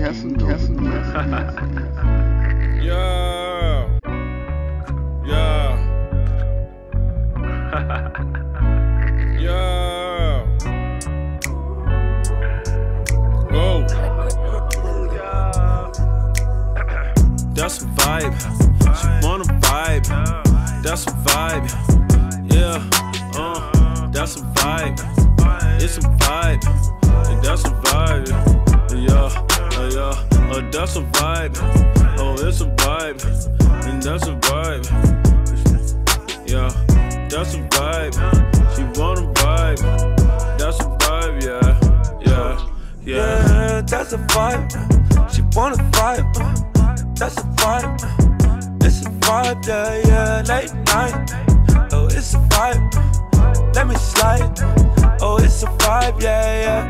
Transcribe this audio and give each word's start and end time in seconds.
Yeah. 0.00 0.16
Yeah. 5.26 5.76
yeah. 9.38 10.46
Go. 13.50 13.84
That's 17.52 17.82
a 17.82 17.84
vibe. 17.84 18.40
She 18.96 19.06
wanna 19.26 19.44
vibe. 19.60 20.06
That's 20.82 21.04
a 21.06 21.10
vibe. 21.10 21.68
Yeah. 22.50 22.88
Uh. 23.38 24.08
That's 24.08 24.36
a 24.36 24.40
vibe. 24.40 24.98
It's 25.82 25.98
a 25.98 26.00
vibe. 26.00 26.64
And 27.28 27.44
that's 27.44 27.64
a 27.64 27.68
vibe. 27.68 28.59
Yeah. 30.00 30.16
Uh, 30.32 30.64
that's 30.70 30.96
a 30.96 31.02
vibe. 31.12 31.52
Oh, 32.18 32.32
it's 32.40 32.62
a 32.62 32.66
vibe. 32.80 33.20
And 33.84 34.02
that's 34.02 34.26
a 34.28 34.34
vibe. 34.48 34.86
Yeah. 36.48 36.72
That's 37.28 37.52
a 37.52 37.58
vibe. 37.68 38.14
She 38.74 38.82
wanna 38.98 39.28
vibe. 39.34 39.82
That's 40.56 40.80
a 40.80 40.88
vibe. 41.02 41.44
Yeah. 41.44 41.76
Yeah. 42.24 42.56
Yeah. 43.04 43.12
Yeah, 43.12 43.82
that's 43.82 44.14
a 44.14 44.18
vibe. 44.32 44.72
She 45.34 45.42
wanna 45.54 45.76
vibe. 45.92 46.32
That's 47.18 47.36
a 47.36 47.44
vibe. 47.60 48.00
It's 48.82 49.04
a 49.04 49.10
vibe, 49.10 49.66
yeah, 49.66 50.00
yeah. 50.08 50.42
Late 50.48 50.72
night. 50.94 51.30
Oh, 51.92 52.06
it's 52.06 52.32
a 52.32 52.38
vibe. 52.48 52.80
Let 53.74 53.86
me 53.86 53.96
slide. 53.96 54.58
Oh, 55.20 55.36
it's 55.42 55.62
a 55.62 55.66
vibe, 55.66 56.22
yeah, 56.22 56.62
yeah. 56.64 56.84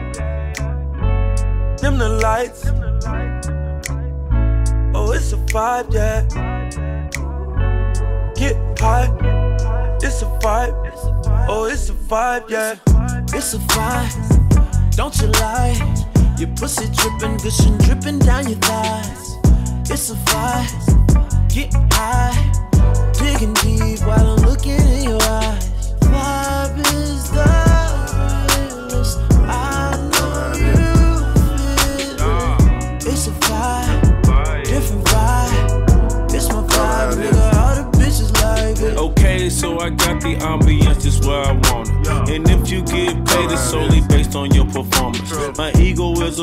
Dim 1.78 1.98
the 1.98 2.08
lights. 2.08 2.70
Oh, 4.94 5.12
it's 5.12 5.32
a 5.32 5.36
vibe, 5.36 5.92
yeah. 5.92 6.26
Get 8.34 8.56
high. 8.78 9.08
It's 10.02 10.22
a 10.22 10.26
vibe. 10.42 10.74
Oh, 11.48 11.64
it's 11.64 11.88
a 11.90 11.92
vibe, 11.92 12.48
yeah. 12.50 12.76
It's 13.32 13.54
a 13.54 13.58
vibe, 13.58 14.96
don't 14.96 15.16
you 15.20 15.28
lie. 15.28 15.76
Your 16.38 16.48
pussy 16.56 16.86
dripping, 16.94 17.36
gushing, 17.38 17.78
dripping 17.78 18.18
down 18.18 18.48
your 18.48 18.58
thighs. 18.58 19.36
It's 19.90 20.10
a 20.10 20.14
vibe, 20.14 21.48
get 21.48 21.72
high, 21.92 22.34
digging 23.12 23.54
deep 23.54 24.00
while 24.06 24.36
I'm 24.36 24.42
looking 24.46 24.80
in 24.80 25.04
your 25.10 25.22
eyes. 25.22 25.68
Vibe 26.00 26.78
is 26.94 27.29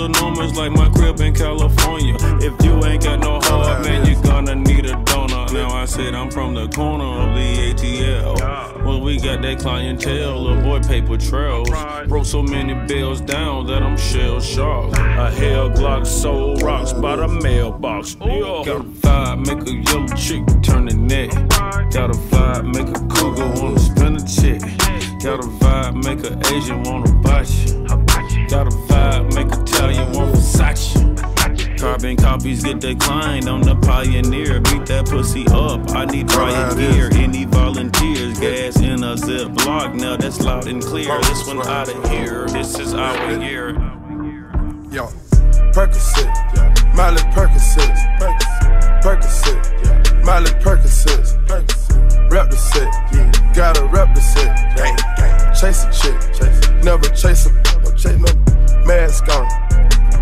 ego 0.09 0.27
like 0.57 0.71
my 0.71 0.89
crib 0.89 1.19
in 1.21 1.33
California. 1.33 2.15
If 2.41 2.63
you 2.65 2.83
ain't 2.85 3.03
got 3.03 3.19
no 3.19 3.39
heart, 3.41 3.83
man, 3.83 4.05
you're 4.05 4.21
gonna 4.23 4.55
need 4.55 4.85
a 4.85 5.01
donor. 5.03 5.45
Now 5.53 5.69
I 5.69 5.85
said 5.85 6.13
I'm 6.13 6.31
from 6.31 6.55
the 6.55 6.67
corner 6.69 7.03
of 7.03 7.35
the 7.35 7.73
ATL. 7.73 8.83
Well, 8.83 9.01
we 9.01 9.17
got 9.17 9.41
that 9.41 9.59
clientele, 9.59 10.47
avoid 10.47 10.87
paper 10.87 11.17
trails. 11.17 11.69
Broke 12.07 12.25
so 12.25 12.41
many 12.41 12.73
bills 12.87 13.21
down 13.21 13.67
that 13.67 13.83
I'm 13.83 13.97
shell 13.97 14.39
shocked. 14.39 14.97
A 14.97 15.31
hell 15.31 15.69
Glock 15.69 16.05
sold 16.05 16.61
rocks 16.61 16.93
by 16.93 17.15
the 17.15 17.27
mailbox. 17.27 18.15
Got 18.15 18.67
a 18.67 18.83
vibe, 18.83 19.45
make 19.45 19.67
a 19.67 19.73
yellow 19.73 20.07
chick 20.15 20.43
turn 20.63 20.85
the 20.85 20.95
neck. 20.95 21.31
Got 21.91 22.11
a 22.11 22.19
vibe, 22.31 22.73
make 22.73 22.89
a 22.89 22.99
cougar 23.13 23.61
wanna 23.61 23.79
spin 23.79 24.15
a 24.15 24.25
check. 24.25 24.61
Got 25.21 25.39
a 25.39 25.47
vibe, 25.47 26.03
make 26.03 26.23
a 26.23 26.55
Asian 26.55 26.83
wanna 26.83 27.11
buy 27.21 27.41
you. 27.41 27.85
Got 28.47 28.67
a 28.67 28.75
vibe, 28.87 29.33
make 29.35 29.66
Italian 29.77 30.11
want 30.11 30.33
Versace. 30.33 31.79
Carbon 31.79 32.17
copies 32.17 32.63
get 32.63 32.79
declined. 32.79 33.47
I'm 33.47 33.61
the 33.61 33.75
pioneer. 33.75 34.59
Beat 34.59 34.87
that 34.87 35.05
pussy 35.07 35.45
up. 35.49 35.91
I 35.91 36.05
need 36.05 36.33
riot 36.33 36.77
gear. 36.77 37.09
Any 37.13 37.45
volunteers? 37.45 38.39
Gas 38.39 38.81
in 38.81 39.03
a 39.03 39.13
Ziploc. 39.13 39.93
Now 39.93 40.17
that's 40.17 40.41
loud 40.41 40.65
and 40.65 40.81
clear. 40.81 41.21
This 41.21 41.45
one 41.45 41.59
out 41.67 41.93
of 41.93 42.09
here. 42.09 42.47
This 42.47 42.79
is 42.79 42.95
our 42.95 43.39
year. 43.39 43.73
Yo, 44.89 45.09
Percocet, 45.75 46.95
Miley 46.95 47.21
Percocet, 47.35 47.93
Percocet, 49.03 50.23
Miley 50.25 50.49
Percocet, 50.61 52.31
rep 52.31 52.49
the 52.49 52.57
set, 52.57 53.53
gotta 53.53 53.85
rep 53.85 54.15
the 54.15 54.21
set, 54.21 55.16
chase 55.59 55.85
a 55.85 55.91
chick, 55.91 56.83
never 56.83 57.09
chase 57.15 57.47
a, 57.47 57.53
no 57.81 57.91
chase 57.95 58.17
no, 58.17 58.31
mask 58.85 59.27
on, 59.29 59.47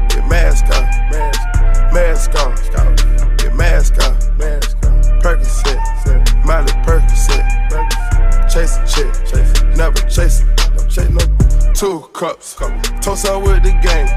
get 0.07 0.25
mask 0.29 0.66
on, 0.72 0.85
mask 1.91 2.35
on, 2.35 2.56
get 3.35 3.53
mask 3.53 3.97
on, 4.01 4.16
Percocet, 5.19 6.46
Miley 6.46 6.72
Percocet, 6.88 7.44
chase 8.50 8.78
a 8.78 8.88
chick, 8.88 9.75
never 9.75 10.00
chase 10.07 10.40
a, 10.40 10.46
no 10.73 10.88
chase 10.88 11.09
no. 11.09 11.19
Two 11.73 12.07
cups, 12.13 12.56
toast 13.02 13.25
up 13.25 13.44
with 13.44 13.62
the 13.62 13.75
game, 13.84 14.07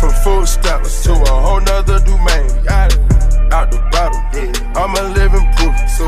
from 0.00 0.12
food 0.24 0.48
stamps 0.48 1.02
to 1.04 1.12
a 1.12 1.28
whole 1.28 1.60
nother 1.60 1.98
domain. 2.00 2.48
Out 3.50 3.70
the 3.70 3.78
bottom, 3.92 4.20
I'm 4.76 4.94
a 4.96 5.02
living 5.12 5.44
proof. 5.56 5.76
So 5.90 6.04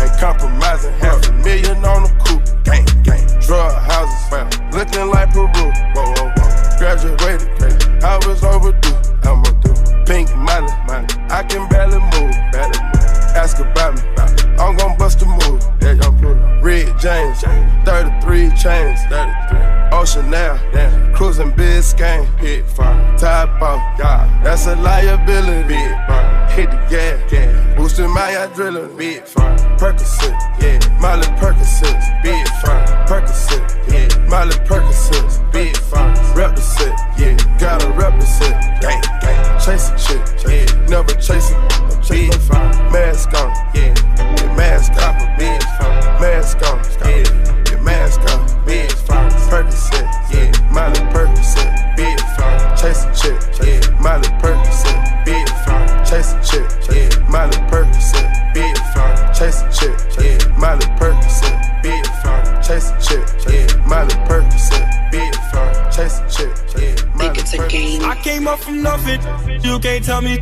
ain't 0.00 0.18
compromising, 0.20 0.92
half 1.00 1.26
a 1.28 1.32
million 1.32 1.84
on 1.84 2.02
the 2.02 2.17
33. 20.08 20.20
Ocean 20.22 20.30
now, 20.30 21.12
cruising 21.14 21.52
Biscayne, 21.52 22.26
hit 22.38 22.66
fire. 22.66 23.18
Top 23.18 23.60
off, 23.60 23.98
yeah, 23.98 24.40
that's 24.42 24.66
a 24.66 24.76
liability. 24.76 25.68
Big 25.68 25.90
fire. 26.06 26.48
Hit 26.50 26.70
the 26.70 26.76
gas, 26.88 27.30
gas. 27.30 27.76
boosting 27.76 28.12
my 28.12 28.32
adrenaline. 28.32 28.96
Big 28.96 29.24
fire. 29.24 29.56
Percocet, 29.78 30.34
yeah, 30.60 30.78
Miley 31.00 31.26
Percocet, 31.38 32.22
big 32.22 32.46
fire. 32.62 33.06
Percocet, 33.06 33.92
yeah, 33.92 34.28
Miley 34.28 34.56
Percocet, 34.66 35.52
big 35.52 35.76
fire. 35.76 36.14
Rep 36.34 36.54
the 36.56 36.62
set, 36.62 36.94
yeah, 37.18 37.36
gotta 37.58 37.88
rep 37.92 38.18
the 38.18 38.26
set. 38.26 38.80
Gang, 38.80 39.02
gang, 39.20 39.60
chase 39.60 39.90
a 39.90 39.98
chick, 39.98 40.22
yeah, 40.48 40.88
never 40.88 41.14
chase 41.14 41.50
no 41.50 42.32
fire. 42.38 42.90
Mask 42.90 43.28
on, 43.34 43.52
yeah, 43.74 43.94
yeah 44.16 44.56
mask 44.56 44.92
on, 45.02 45.38
big 45.38 45.62
fire. 45.78 46.20
Mask 46.20 46.58
on, 46.62 46.78
yeah, 47.08 47.24
yeah, 47.70 47.80
mask 47.82 48.20
on, 48.20 48.64
big 48.64 48.90
fire. 48.92 49.37
Percocet, 49.48 50.06
yeah, 50.30 50.52
Miley 50.70 51.00
Percocet, 51.12 51.96
big 51.96 52.20
fire. 52.36 52.76
Chase 52.76 53.04
a 53.04 53.14
chick, 53.14 53.40
yeah, 53.66 53.80
Miley 54.00 54.28
Percocet, 54.40 55.24
big 55.24 55.48
fire. 55.64 56.04
Chase 56.04 56.32
a 56.32 56.42
chick, 56.44 56.68
yeah, 56.90 57.28
Miley 57.28 57.56
Percocet, 57.70 58.28
big 58.54 58.76
fire. 58.92 59.34
Chase 59.34 59.62
a 59.62 59.72
chick, 59.72 59.96
yeah, 60.20 60.58
Miley 60.58 60.86
Percocet, 60.98 61.82
big 61.82 62.06
fire. 62.22 62.62
Chase 62.62 62.90
a 62.90 63.00
chick, 63.00 63.24
yeah, 63.48 63.86
Miley 63.86 64.14
Percocet, 64.28 65.10
big 65.10 65.34
fire. 65.50 65.90
Chase 65.90 66.20
a 66.20 66.28
chick, 66.28 66.52
yeah, 66.76 66.94
Miley 67.14 67.40
Percocet. 67.40 68.02
I 68.04 68.20
came 68.22 68.46
up 68.46 68.58
from 68.60 68.82
nothing, 68.82 69.20
you 69.62 69.78
can't 69.78 70.04
tell 70.04 70.20
me. 70.20 70.36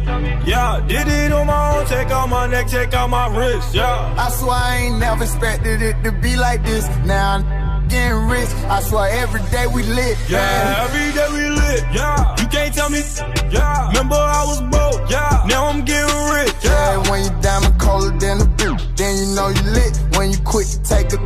Yeah, 0.44 0.84
did 0.88 1.06
it 1.06 1.32
on 1.32 1.46
my 1.46 1.78
own, 1.78 1.86
check 1.86 2.10
out 2.10 2.28
my 2.28 2.46
neck, 2.48 2.68
check 2.68 2.92
out 2.92 3.08
my 3.08 3.28
wrist, 3.28 3.72
yeah. 3.74 4.14
I 4.18 4.30
swear 4.30 4.50
I 4.50 4.76
ain't 4.76 4.98
never 4.98 5.22
expected 5.22 5.80
it 5.80 6.02
to 6.02 6.10
be 6.10 6.36
like 6.36 6.64
this. 6.64 6.88
Now 7.04 7.34
I'm 7.36 7.55
getting 7.88 8.28
rich. 8.28 8.48
I 8.68 8.80
swear 8.82 9.08
every 9.22 9.42
day 9.50 9.66
we 9.66 9.82
lit. 9.82 10.16
Yeah, 10.28 10.84
every 10.84 11.12
day 11.12 11.28
we 11.32 11.48
lit, 11.50 11.82
yeah. 11.92 12.36
You 12.40 12.46
can't 12.48 12.74
tell 12.74 12.90
me, 12.90 13.02
yeah. 13.50 13.88
Remember 13.88 14.16
I 14.16 14.44
was 14.46 14.60
broke, 14.62 15.10
yeah. 15.10 15.44
Now 15.46 15.66
I'm 15.66 15.84
getting 15.84 16.14
rich, 16.34 16.54
yeah. 16.62 17.02
Yeah, 17.02 17.10
when 17.10 17.24
you 17.24 17.30
diamond 17.42 17.78
colder 17.80 18.16
than 18.18 18.40
a 18.40 18.44
boot, 18.44 18.80
then 18.96 19.16
you 19.16 19.26
know 19.34 19.48
you 19.48 19.62
lit. 19.72 19.96
When 20.16 20.32
you 20.32 20.38
quit, 20.44 20.66
you 20.72 20.80
take 20.84 21.12
a, 21.12 21.18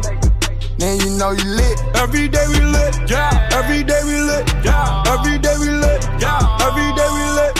then 0.79 1.01
you 1.01 1.11
know 1.19 1.31
you 1.33 1.45
lit. 1.45 1.81
Every 1.97 2.29
day 2.29 2.47
we 2.49 2.61
lit, 2.61 3.11
yeah. 3.11 3.49
Every 3.53 3.83
day 3.85 4.01
we 4.05 4.21
lit, 4.21 4.49
yeah. 4.65 5.05
Every 5.07 5.39
day 5.39 5.57
we 5.59 5.69
lit, 5.71 6.03
yeah. 6.21 6.67
Every 6.67 6.89
day 6.97 7.09
we 7.17 7.25
lit, 7.39 7.60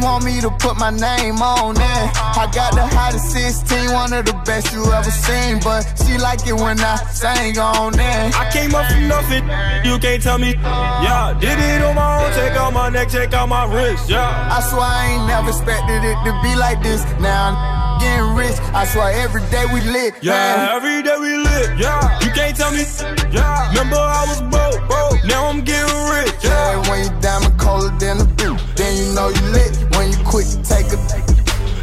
Want 0.00 0.24
me 0.24 0.40
to 0.40 0.50
put 0.50 0.78
my 0.78 0.90
name 0.90 1.42
on 1.42 1.76
it. 1.76 2.08
I 2.16 2.48
got 2.54 2.72
the 2.74 2.86
hottest 2.86 3.32
16, 3.32 3.92
one 3.92 4.12
of 4.12 4.24
the 4.24 4.32
best 4.46 4.72
you 4.72 4.80
ever 4.92 5.10
seen. 5.10 5.60
But 5.60 5.84
she 6.00 6.16
like 6.16 6.46
it 6.46 6.54
when 6.54 6.80
I 6.80 6.96
sang 7.12 7.58
on 7.58 7.94
it. 7.94 8.34
I 8.34 8.48
came 8.50 8.74
up 8.74 8.90
from 8.90 9.08
nothing, 9.08 9.44
you 9.84 9.98
can't 9.98 10.22
tell 10.22 10.38
me. 10.38 10.56
Yeah, 11.04 11.36
did 11.38 11.58
it 11.58 11.82
on 11.82 11.94
my 11.94 12.24
own, 12.24 12.32
check 12.32 12.56
out 12.56 12.72
my 12.72 12.88
neck, 12.88 13.10
check 13.10 13.34
out 13.34 13.48
my 13.48 13.64
wrist. 13.68 14.08
Yeah. 14.08 14.24
I 14.24 14.60
swear 14.62 14.80
I 14.80 15.06
ain't 15.12 15.26
never 15.28 15.48
expected 15.50 16.00
it 16.00 16.16
to 16.24 16.32
be 16.42 16.56
like 16.56 16.82
this. 16.82 17.04
Now 17.20 17.52
I'm 17.52 18.00
getting 18.00 18.34
rich. 18.34 18.56
I 18.72 18.86
swear 18.86 19.12
every 19.20 19.42
day 19.50 19.66
we 19.72 19.80
lit. 19.82 20.14
Yeah, 20.22 20.32
man. 20.32 20.76
every 20.76 21.02
day 21.02 21.16
we 21.20 21.36
lit. 21.36 21.78
Yeah, 21.78 22.00
you 22.24 22.30
can't 22.32 22.56
tell 22.56 22.72
me. 22.72 22.84
Yeah, 23.28 23.68
remember 23.68 24.00
I 24.00 24.24
was 24.24 24.40
broke, 24.48 24.80
broke. 24.88 25.20
Now 25.28 25.46
I'm 25.46 25.60
getting 25.60 25.92
rich. 26.08 26.34
Yeah, 26.42 26.80
Yeah, 26.80 26.88
when 26.88 27.04
you 27.04 27.10
diamond 27.20 27.49
colder 27.60 27.92
than 27.98 28.20
a 28.20 28.24
boot, 28.24 28.58
then 28.74 28.96
you 28.96 29.14
know 29.14 29.28
you 29.28 29.44
lit. 29.52 29.76
When 29.94 30.10
you 30.10 30.18
quit, 30.24 30.48
take 30.64 30.88
a, 30.88 30.98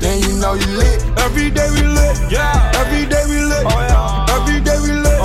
then 0.02 0.20
you 0.26 0.34
know 0.42 0.54
you 0.54 0.68
lit. 0.82 1.00
every 1.26 1.50
day 1.52 1.70
we 1.70 1.84
lit. 1.86 2.18
Yeah, 2.30 2.82
every 2.82 3.06
day 3.06 3.24
we 3.30 3.40
lit. 3.46 3.64
Oh 3.64 3.80
yeah, 3.86 4.36
every 4.36 4.60
day 4.60 4.78
we 4.82 4.92
lit. 4.92 5.17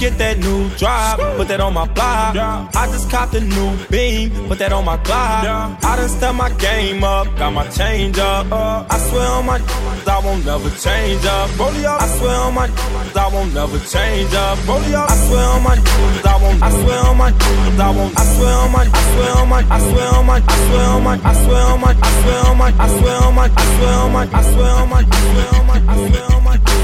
Get 0.00 0.16
that 0.16 0.38
new 0.38 0.66
drop, 0.80 1.20
put 1.36 1.46
that 1.48 1.60
on 1.60 1.74
my 1.74 1.86
block. 1.92 2.34
I 2.34 2.86
just 2.90 3.10
copped 3.10 3.34
a 3.34 3.40
new 3.40 3.76
beam, 3.90 4.30
put 4.48 4.58
that 4.58 4.72
on 4.72 4.86
my 4.86 4.96
Glock. 4.96 5.84
I 5.84 5.96
done 5.96 6.08
step 6.08 6.34
my 6.34 6.50
game 6.54 7.04
up, 7.04 7.26
got 7.36 7.52
my 7.52 7.68
change 7.68 8.18
up. 8.18 8.46
I 8.50 8.98
swear 8.98 9.28
on 9.28 9.44
my 9.44 9.60
I 10.08 10.18
won't 10.24 10.46
never 10.46 10.70
change 10.70 11.24
up. 11.26 11.50
I 11.60 12.06
swear 12.16 12.36
on 12.40 12.54
my 12.54 12.66
I 13.14 13.28
won't 13.32 13.52
never 13.52 13.78
change 13.78 14.32
up. 14.34 14.58
I 14.58 15.16
swear 15.28 15.46
on 15.54 15.62
my 15.62 15.76
I 15.76 16.36
won't. 16.42 16.62
I 16.62 16.70
swear 16.80 16.98
on 17.04 17.16
my 17.18 17.30
I 17.30 17.90
won't. 17.90 18.18
I 18.18 18.24
swear 18.24 18.54
on 18.56 18.72
my. 18.72 18.88
I 18.88 19.00
swear 19.12 19.32
on 19.36 19.48
my. 19.48 19.60
I 19.68 19.78
swear 19.80 20.08
on 20.08 20.26
my. 20.26 20.40
I 20.40 20.62
swear 20.64 20.86
on 20.86 21.04
my. 21.04 21.20
I 21.22 21.34
swear 21.44 21.60
on 21.60 21.80
my. 21.80 21.92
I 21.92 22.12
swear 22.22 22.44
on 22.48 22.58
my. 22.58 22.72
I 22.72 22.88
swear 22.96 23.16
on 23.20 23.36
my. 23.36 23.36
I 23.36 23.36
swear 23.36 23.36
on 23.36 23.36
my. 23.36 23.50
I 23.50 23.68
swear 23.76 23.96
on 23.96 24.12
my. 24.12 24.28
I 24.32 24.42
swear 24.42 24.70
on 24.70 24.88
my. 24.88 25.00
I 25.00 25.20
swear 25.20 25.60
on 25.60 25.66
my. 25.66 25.82
I 25.88 26.08
swear 26.08 26.24
on 26.24 26.44
my. 26.44 26.79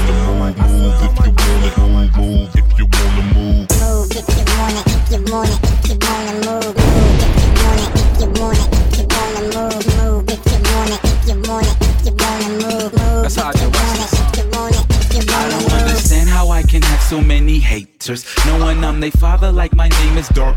I 0.47 0.67
swear 0.67 1.83
on 1.83 1.91
my. 1.93 2.07
Move 2.17 2.55
if 2.55 2.79
you 2.79 2.85
wanna 2.85 3.23
move. 3.35 3.67
move 3.69 4.11
if 4.11 4.27
you 4.31 4.45
want 4.57 4.77
it, 4.77 4.85
if 4.87 5.11
you 5.11 5.19
want 5.31 5.49
it, 5.49 5.59
if 5.63 5.89
you 5.89 5.97
wanna 6.01 6.33
move, 6.47 6.73
move 6.73 7.21
if 7.21 7.35
you 7.43 7.51
want 7.61 7.81
it, 7.83 7.89
if 7.99 8.19
you 8.19 8.27
want 8.41 8.57
it, 8.57 8.67
if 8.81 8.97
you 8.97 9.05
wanna 9.13 9.41
move, 9.53 9.85
move 9.97 10.25
if 10.29 10.41
you 10.47 10.59
want 10.71 10.91
it, 10.93 10.99
if 11.03 11.27
you 11.27 11.35
want 11.47 11.67
it, 11.67 11.75
if 11.81 12.05
you 12.05 12.13
wanna 12.15 12.49
move, 12.63 12.91
move 12.93 13.23
I 13.25 13.49
if 13.49 13.61
you 13.61 13.67
do 13.67 13.77
want 13.77 13.99
it, 13.99 14.09
if 14.13 14.37
you 14.37 14.45
want 14.51 14.75
it, 14.75 14.83
if 14.89 15.25
you 15.27 15.33
I 15.33 15.37
wanna 15.37 15.59
don't 15.59 15.73
understand 15.81 16.29
how 16.29 16.49
I 16.49 16.63
can 16.63 16.81
have 16.81 17.01
so 17.01 17.21
many 17.21 17.59
haters. 17.59 18.25
Knowing 18.45 18.83
I'm 18.83 18.99
their 18.99 19.11
father, 19.11 19.51
like 19.51 19.75
my 19.75 19.89
name 19.89 20.17
is 20.17 20.29
Vader. 20.29 20.55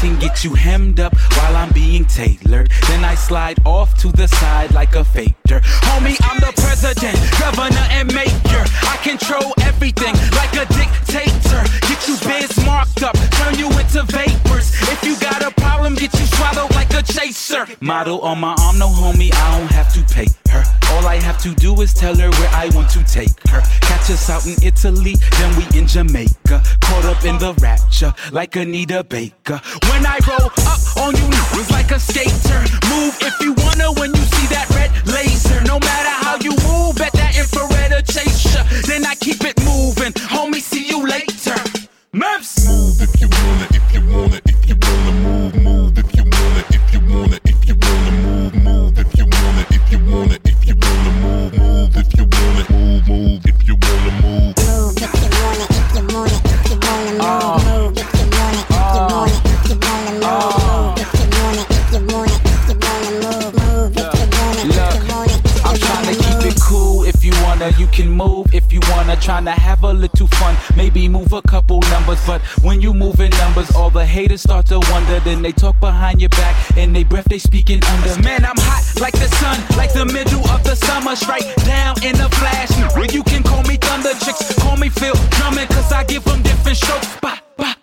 Can 0.00 0.16
get 0.20 0.44
you 0.44 0.54
hemmed 0.54 1.00
up 1.00 1.12
while 1.36 1.56
I'm 1.56 1.72
being 1.72 2.04
tailored. 2.04 2.70
Then 2.86 3.04
I 3.04 3.16
slide 3.16 3.58
off 3.66 3.98
to 3.98 4.12
the 4.12 4.28
side 4.28 4.72
like 4.72 4.94
a 4.94 5.02
faker. 5.02 5.60
Homie, 5.90 6.16
I'm 6.22 6.38
the 6.38 6.52
president, 6.56 7.18
governor, 7.40 7.84
and 7.90 8.06
mayor. 8.14 8.64
I 8.86 8.96
control 9.02 9.52
everything 9.62 10.14
like 10.38 10.54
a 10.54 10.66
dictator. 10.72 11.62
Get 11.88 12.06
you 12.06 12.16
biz 12.24 12.64
marked 12.64 13.02
up, 13.02 13.16
turn 13.32 13.58
you 13.58 13.66
into 13.76 14.04
vapors. 14.04 14.72
If 14.82 15.02
you 15.02 15.16
got 15.18 15.42
a 15.42 15.50
problem, 15.60 15.96
get 15.96 16.14
you 16.14 16.26
swallowed 16.26 16.70
like 16.76 16.94
a 16.94 17.02
chaser. 17.02 17.66
Model 17.80 18.20
on 18.20 18.38
my 18.38 18.54
arm, 18.60 18.78
no 18.78 18.86
homie, 18.86 19.34
I 19.34 19.58
don't 19.58 19.72
have 19.72 19.92
to 19.94 20.14
pay 20.14 20.28
her. 20.50 20.77
All 20.92 21.06
I 21.06 21.16
have 21.16 21.38
to 21.42 21.54
do 21.54 21.80
is 21.80 21.92
tell 21.94 22.16
her 22.16 22.30
where 22.30 22.50
I 22.52 22.70
want 22.74 22.90
to 22.90 23.04
take 23.04 23.36
her. 23.48 23.60
Catch 23.80 24.10
us 24.10 24.30
out 24.30 24.46
in 24.46 24.56
Italy, 24.62 25.14
then 25.38 25.56
we 25.56 25.78
in 25.78 25.86
Jamaica. 25.86 26.62
Caught 26.80 27.04
up 27.04 27.24
in 27.24 27.38
the 27.38 27.54
rapture, 27.60 28.12
like 28.32 28.56
Anita 28.56 29.04
Baker. 29.04 29.60
When 29.90 30.06
I 30.06 30.18
roll 30.26 30.50
up 30.66 30.80
on 30.96 31.14
you, 31.16 31.28
it's 31.60 31.70
like 31.70 31.90
a 31.90 32.00
skater. 32.00 32.60
Move 32.88 33.16
if 33.20 33.34
you 33.40 33.54
wanna 33.64 33.92
when 33.92 34.14
you 34.14 34.22
see 34.34 34.46
that 34.54 34.68
red 34.70 34.90
laser. 35.06 35.60
No 35.64 35.78
matter 35.78 36.14
how 36.24 36.27
trying 69.28 69.44
to 69.44 69.50
have 69.50 69.84
a 69.84 69.92
little 69.92 70.26
fun. 70.26 70.56
Maybe 70.74 71.06
move 71.06 71.34
a 71.34 71.42
couple 71.42 71.80
numbers. 71.90 72.18
But 72.26 72.40
when 72.64 72.80
you 72.80 72.94
move 72.94 73.20
in 73.20 73.28
numbers, 73.32 73.70
all 73.76 73.90
the 73.90 74.06
haters 74.06 74.40
start 74.40 74.64
to 74.72 74.80
wonder. 74.90 75.20
Then 75.20 75.42
they 75.42 75.52
talk 75.52 75.78
behind 75.80 76.22
your 76.22 76.30
back 76.30 76.56
and 76.78 76.96
they 76.96 77.04
breath 77.04 77.26
they 77.26 77.38
speaking 77.38 77.84
under. 77.84 78.22
Man, 78.22 78.46
I'm 78.46 78.56
hot 78.56 78.82
like 78.98 79.12
the 79.12 79.28
sun, 79.36 79.58
like 79.76 79.92
the 79.92 80.06
middle 80.06 80.48
of 80.48 80.64
the 80.64 80.74
summer. 80.76 81.14
Straight 81.14 81.44
down 81.66 82.02
in 82.02 82.18
a 82.18 82.30
flash. 82.40 82.70
You 83.12 83.22
can 83.22 83.42
call 83.42 83.62
me 83.64 83.76
Thunder 83.76 84.14
Chicks, 84.24 84.54
call 84.60 84.78
me 84.78 84.88
Phil 84.88 85.14
Drummond, 85.36 85.68
cause 85.68 85.92
I 85.92 86.04
give 86.04 86.24
them 86.24 86.40
different 86.42 86.78
strokes. 86.78 87.08
Bah, 87.20 87.38
bah. 87.58 87.74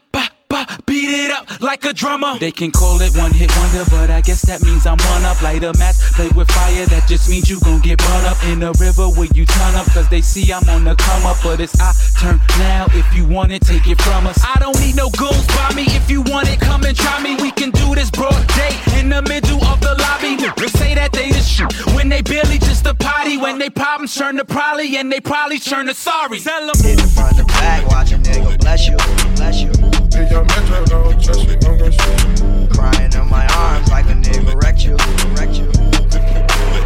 Beat 0.85 1.09
it 1.09 1.31
up 1.31 1.61
like 1.61 1.83
a 1.85 1.93
drummer. 1.93 2.37
They 2.39 2.51
can 2.51 2.71
call 2.71 3.01
it 3.01 3.15
one 3.17 3.31
hit 3.31 3.51
wonder, 3.57 3.83
but 3.89 4.09
I 4.09 4.21
guess 4.21 4.41
that 4.43 4.61
means 4.61 4.85
I'm 4.85 4.97
one 5.11 5.25
up. 5.25 5.41
Light 5.41 5.63
a 5.63 5.73
match, 5.77 5.97
play 6.15 6.29
with 6.29 6.49
fire, 6.51 6.85
that 6.85 7.07
just 7.07 7.29
means 7.29 7.49
you 7.49 7.59
gon' 7.59 7.81
get 7.81 7.99
burned 7.99 8.27
up 8.27 8.41
in 8.45 8.59
the 8.59 8.71
river 8.79 9.09
where 9.09 9.27
you 9.33 9.45
turn 9.45 9.75
up. 9.75 9.85
Cause 9.91 10.07
they 10.09 10.21
see 10.21 10.51
I'm 10.53 10.67
on 10.69 10.83
the 10.83 10.95
come 10.95 11.25
up, 11.25 11.37
but 11.43 11.59
it's 11.59 11.75
I 11.79 11.91
turn 12.19 12.39
now. 12.59 12.87
If 12.91 13.05
you 13.15 13.25
want 13.27 13.51
it, 13.51 13.61
take 13.63 13.87
it 13.87 14.01
from 14.01 14.27
us. 14.27 14.39
I 14.43 14.59
don't 14.59 14.79
need 14.79 14.95
no 14.95 15.09
goons 15.09 15.45
by 15.47 15.73
me. 15.75 15.83
If 15.87 16.09
you 16.09 16.21
want 16.21 16.47
it, 16.47 16.59
come 16.59 16.83
and 16.83 16.95
try 16.95 17.21
me. 17.21 17.35
We 17.35 17.51
can 17.51 17.71
do 17.71 17.95
this 17.95 18.09
broad 18.11 18.47
day 18.55 18.77
in 18.99 19.09
the 19.09 19.21
middle 19.23 19.63
of 19.65 19.81
the 19.81 19.95
lobby. 19.99 20.35
They 20.35 20.67
say 20.67 20.95
that 20.95 21.11
they 21.11 21.31
the 21.31 21.41
shit 21.41 21.71
when 21.95 22.09
they 22.09 22.21
barely 22.21 22.59
just 22.59 22.85
a 22.85 22.93
potty. 22.93 23.37
When 23.37 23.59
they 23.59 23.69
problems 23.69 24.15
turn 24.15 24.37
to 24.37 24.45
probably, 24.45 24.97
and 24.97 25.11
they 25.11 25.19
probably 25.19 25.59
turn 25.59 25.87
to 25.87 25.93
sorry. 25.93 26.39
Tell 26.39 26.63
'em. 26.69 26.75
Hit 26.81 26.99
it 26.99 27.09
from 27.09 27.35
the 27.35 27.43
back, 27.45 27.85
watch 27.87 28.11
a 28.11 28.17
nigga 28.17 28.57
bless 28.59 28.87
you, 28.87 28.97
bless 29.35 29.61
you. 29.61 29.84
Pick 30.25 30.33
your 30.33 30.45
metro, 30.45 30.85
don't 30.85 31.23
trust 31.23 31.47
me, 31.47 31.53
I'm 31.67 31.77
gon' 31.77 31.91
shoot 31.91 32.39
you. 32.39 32.67
Crying 32.73 33.13
in 33.13 33.29
my 33.29 33.45
arms 33.57 33.87
like 33.89 34.05
a 34.05 34.13
nigga 34.13 34.59
wrecked 34.59 34.83
you, 34.83 34.97
wrecked 35.37 35.53
you. 35.53 35.67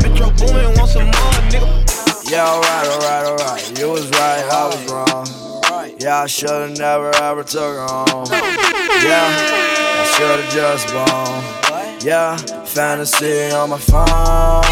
Metro 0.03 0.29
Boomin 0.31 0.77
want 0.77 0.89
some 0.89 1.05
more, 1.05 1.39
nigga. 1.47 2.29
Yeah, 2.29 2.45
alright, 2.45 2.87
alright, 2.87 3.25
alright. 3.27 3.79
You 3.79 3.91
was 3.91 4.09
right, 4.09 4.43
I 4.43 4.65
was 4.65 4.91
wrong. 4.91 5.95
Yeah, 6.01 6.23
I 6.23 6.27
should've 6.27 6.77
never 6.77 7.15
ever 7.15 7.45
took 7.45 7.61
her 7.61 7.87
home. 7.87 8.25
Yeah, 8.29 9.31
I 10.01 10.03
should've 10.17 10.49
just 10.49 10.89
blown. 10.89 11.43
Yeah, 12.01 12.35
fantasy 12.65 13.51
on 13.51 13.69
my 13.69 13.77
phone. 13.77 14.65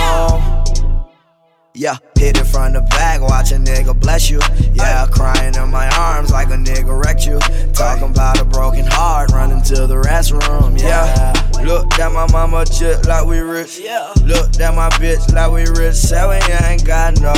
Yeah, 1.74 2.00
hit 2.17 2.38
it 2.38 2.45
from 2.45 2.74
the 2.74 2.81
back, 2.81 3.21
watch 3.21 3.51
a 3.51 3.55
nigga 3.55 3.97
bless 4.00 4.29
you. 4.29 4.39
Yeah, 4.74 5.05
crying 5.12 5.55
in 5.55 5.69
my 5.69 5.88
arms 5.97 6.31
like 6.31 6.50
a 6.50 6.57
nigga 6.57 6.93
wrecked 7.03 7.25
you. 7.25 7.39
Talking 7.74 8.09
about 8.09 8.41
a 8.41 8.45
broken 8.45 8.86
heart, 8.86 9.31
running 9.31 9.62
to 9.63 9.88
the 9.88 9.95
restroom. 9.95 10.79
Yeah, 10.79 11.33
looked 11.63 12.00
at 12.00 12.12
my 12.12 12.29
mama 12.31 12.65
just 12.65 13.07
like 13.07 13.25
we 13.25 13.39
rich. 13.39 13.79
Looked 14.24 14.59
at 14.59 14.75
my 14.75 14.89
bitch 14.97 15.33
like 15.33 15.51
we 15.51 15.63
rich. 15.79 15.95
Said 15.95 16.27
we 16.27 16.36
ain't 16.65 16.86
got 16.86 17.19
no. 17.21 17.33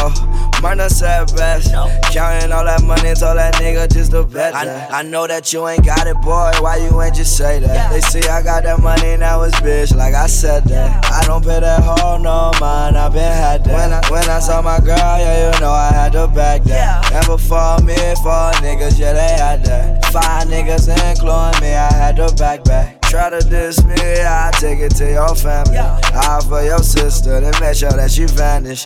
Murder 0.62 0.90
best. 1.36 1.72
Counting 2.12 2.52
all 2.52 2.66
that 2.66 2.84
money, 2.84 3.14
told 3.16 3.38
that 3.38 3.56
nigga 3.56 3.92
just 3.92 4.12
to 4.12 4.24
bet. 4.24 4.54
I, 4.54 5.00
I 5.00 5.04
know 5.04 5.26
that 5.26 5.54
you 5.54 5.66
ain't 5.68 5.86
got 5.86 6.06
it, 6.06 6.20
boy. 6.22 6.52
Why 6.60 6.78
you 6.78 7.02
ain't 7.02 7.16
just 7.16 7.38
say 7.38 7.60
that? 7.60 7.92
They 7.92 8.02
see 8.02 8.28
I 8.28 8.42
got 8.44 8.64
that 8.64 8.82
money, 8.82 9.16
now 9.16 9.42
it's 9.44 9.56
bitch, 9.62 9.96
like 9.96 10.14
I 10.14 10.28
said 10.28 10.66
that. 10.66 11.06
I 11.06 11.26
don't 11.26 11.44
pay 11.44 11.62
that 11.62 11.82
hoe 11.82 12.18
no 12.18 12.52
mind, 12.60 12.98
I 12.98 13.08
been 13.08 13.22
had 13.22 13.64
that. 13.64 13.74
When 13.74 13.94
I, 13.94 14.02
when 14.12 14.30
I 14.30 14.40
saw 14.40 14.62
my 14.62 14.69
girl, 14.78 14.96
yeah, 14.96 15.52
you 15.52 15.60
know 15.60 15.72
I 15.72 15.92
had 15.92 16.12
to 16.14 16.28
back 16.28 16.64
that. 16.66 17.12
And 17.12 17.26
before 17.26 17.80
me, 17.80 17.96
four 18.22 18.54
niggas, 18.62 19.00
yeah, 19.00 19.14
they 19.14 19.34
had 19.42 19.66
that. 19.66 20.06
Five 20.14 20.48
niggas 20.48 20.88
including 20.88 21.62
me, 21.62 21.74
I 21.74 21.92
had 21.92 22.16
to 22.18 22.34
back 22.36 22.64
back. 22.64 23.02
Try 23.04 23.32
to 23.32 23.40
diss 23.40 23.84
me, 23.84 23.96
I 23.96 24.52
take 24.60 24.80
it 24.80 24.96
to 24.98 25.10
your 25.10 25.34
family. 25.34 25.78
I 25.78 26.42
for 26.48 26.62
your 26.62 26.80
sister, 26.80 27.40
then 27.40 27.54
make 27.60 27.76
sure 27.76 27.92
that 27.92 28.12
she 28.12 28.26
vanish. 28.26 28.86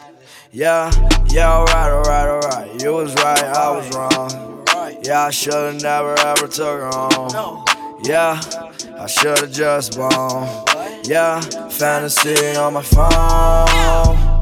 Yeah, 0.52 0.90
yeah, 1.30 1.52
alright, 1.52 1.92
alright, 1.92 2.28
alright. 2.28 2.82
You 2.82 2.94
was 2.94 3.14
right, 3.16 3.44
I 3.44 3.70
was 3.76 3.96
wrong. 3.96 4.66
Yeah, 5.04 5.26
I 5.26 5.32
should've 5.32 5.82
never 5.82 6.18
ever 6.20 6.48
took 6.48 6.80
her 6.80 6.90
home. 6.94 7.66
Yeah, 8.04 8.40
I 8.98 9.08
should've 9.08 9.52
just 9.52 9.96
blown. 9.96 10.48
Yeah, 11.04 11.42
fantasy 11.70 12.56
on 12.56 12.74
my 12.74 12.82
phone. 12.82 14.33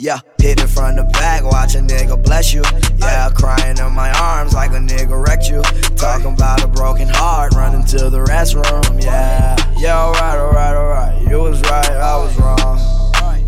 Yeah, 0.00 0.20
hit 0.40 0.58
it 0.58 0.66
from 0.68 0.96
the 0.96 1.04
back, 1.12 1.44
watch 1.44 1.74
a 1.74 1.80
nigga 1.80 2.22
bless 2.22 2.54
you. 2.54 2.62
Yeah, 2.96 3.28
crying 3.34 3.76
in 3.76 3.92
my 3.92 4.10
arms 4.12 4.54
like 4.54 4.70
a 4.70 4.80
nigga 4.80 5.26
wrecked 5.26 5.50
you. 5.50 5.60
Talking 5.94 6.32
about 6.32 6.64
a 6.64 6.68
broken 6.68 7.06
heart, 7.06 7.52
running 7.54 7.84
to 7.84 8.08
the 8.08 8.20
restroom. 8.20 9.02
Yeah, 9.04 9.56
yeah, 9.76 9.98
alright, 10.00 10.38
alright, 10.38 10.74
alright. 10.74 11.28
You 11.28 11.40
was 11.40 11.60
right, 11.68 11.90
I 11.90 12.16
was 12.16 12.34
wrong. 12.38 12.78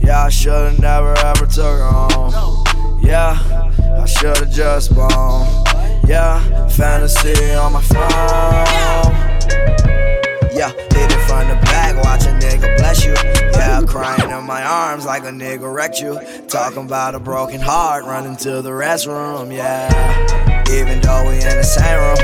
Yeah, 0.03 0.25
I 0.25 0.29
should've 0.29 0.79
never 0.79 1.15
ever 1.25 1.47
took 1.47 1.79
her 1.79 1.91
home. 1.91 2.65
Yeah, 3.03 3.39
I 3.99 4.05
should've 4.05 4.51
just 4.51 4.95
blown. 4.95 5.47
Yeah, 6.07 6.69
fantasy 6.69 7.55
on 7.55 7.73
my 7.73 7.81
phone. 7.81 9.09
Yeah, 10.55 10.71
hit 10.93 11.12
from 11.33 11.49
the 11.49 11.55
back, 11.65 11.97
watch 12.05 12.25
a 12.27 12.33
nigga 12.45 12.77
bless 12.77 13.05
you. 13.05 13.15
Yeah, 13.53 13.81
crying 13.87 14.31
in 14.31 14.45
my 14.45 14.63
arms 14.63 15.07
like 15.07 15.25
a 15.25 15.31
nigga 15.31 15.73
wrecked 15.73 16.01
you. 16.01 16.21
Talking 16.47 16.85
about 16.85 17.15
a 17.15 17.21
broken 17.21 17.61
heart, 17.61 18.05
running 18.05 18.37
to 18.39 18.61
the 18.61 18.71
restroom. 18.71 19.55
Yeah, 19.55 19.89
even 20.71 21.01
though 21.01 21.25
we 21.27 21.37
in 21.37 21.57
the 21.57 21.65
same 21.65 21.99
room. 22.05 22.21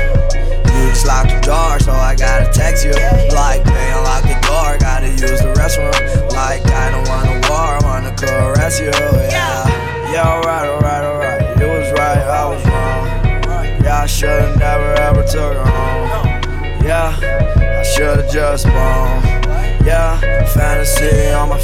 You 0.75 0.89
just 0.93 1.07
locked 1.07 1.29
the 1.29 1.41
door, 1.41 1.79
so 1.79 1.91
I 1.91 2.15
gotta 2.15 2.51
text 2.53 2.85
you. 2.85 2.93
Like, 3.33 3.63
they 3.63 3.87
unlock 3.97 4.23
the 4.23 4.37
door, 4.45 4.77
gotta 4.79 5.09
use 5.09 5.41
the 5.41 5.53
restroom. 5.57 5.93
Like, 6.31 6.63
I 6.67 6.91
don't 6.91 7.07
wanna 7.09 7.35
war, 7.49 7.69
I 7.77 7.81
wanna 7.83 8.15
caress 8.15 8.79
you. 8.79 8.93
Yeah, 9.35 10.13
yeah, 10.13 10.33
alright, 10.33 10.69
alright, 10.69 11.03
alright. 11.03 11.59
You 11.59 11.67
was 11.67 11.91
right, 11.93 12.23
I 12.41 12.45
was 12.45 12.63
wrong. 12.65 13.83
Yeah, 13.83 14.03
I 14.03 14.05
should've 14.05 14.57
never 14.59 14.93
ever 15.07 15.23
took 15.23 15.53
her 15.53 15.65
home. 15.65 16.85
Yeah. 16.85 17.58
Should've 17.95 18.31
just 18.31 18.65
blown. 18.65 19.23
Yeah, 19.83 20.19
fantasy 20.45 21.31
on 21.31 21.49
my. 21.49 21.59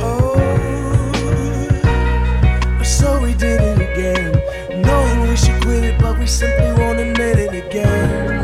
Oh, 0.00 0.42
so 2.82 3.20
we 3.20 3.34
did 3.34 3.60
it 3.60 3.78
again. 3.78 4.32
Knowing 4.82 5.28
we 5.28 5.36
should 5.36 5.62
quit 5.62 5.84
it, 5.84 6.00
but 6.00 6.18
we 6.18 6.26
simply 6.26 6.72
won't 6.82 6.98
admit 6.98 7.38
it 7.38 7.54
again. 7.66 8.37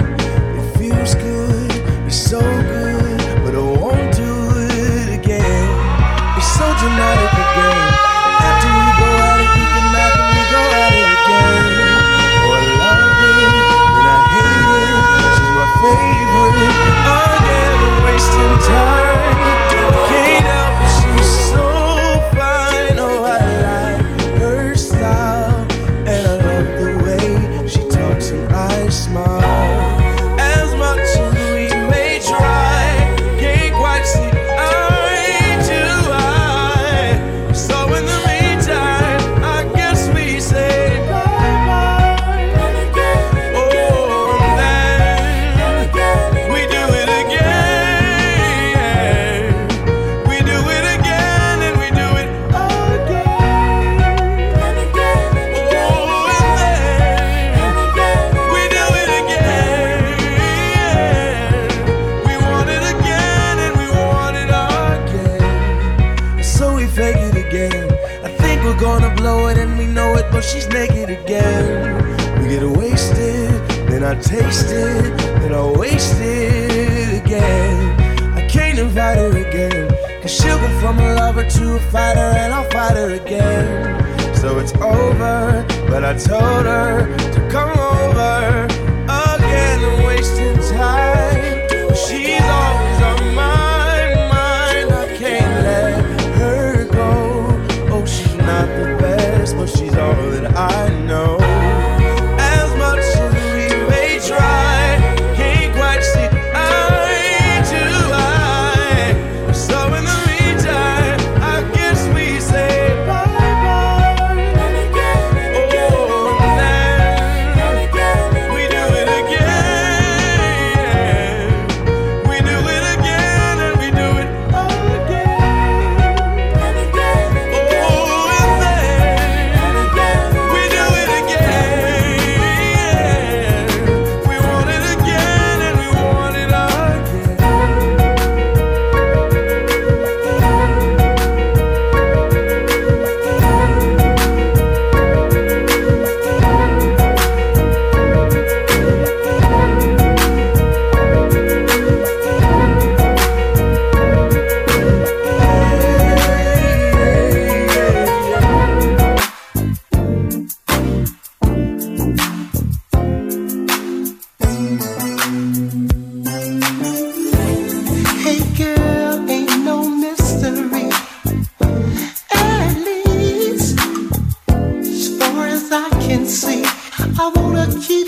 See, 176.27 176.63
I 176.65 177.31
wanna 177.35 177.67
keep 177.81 178.04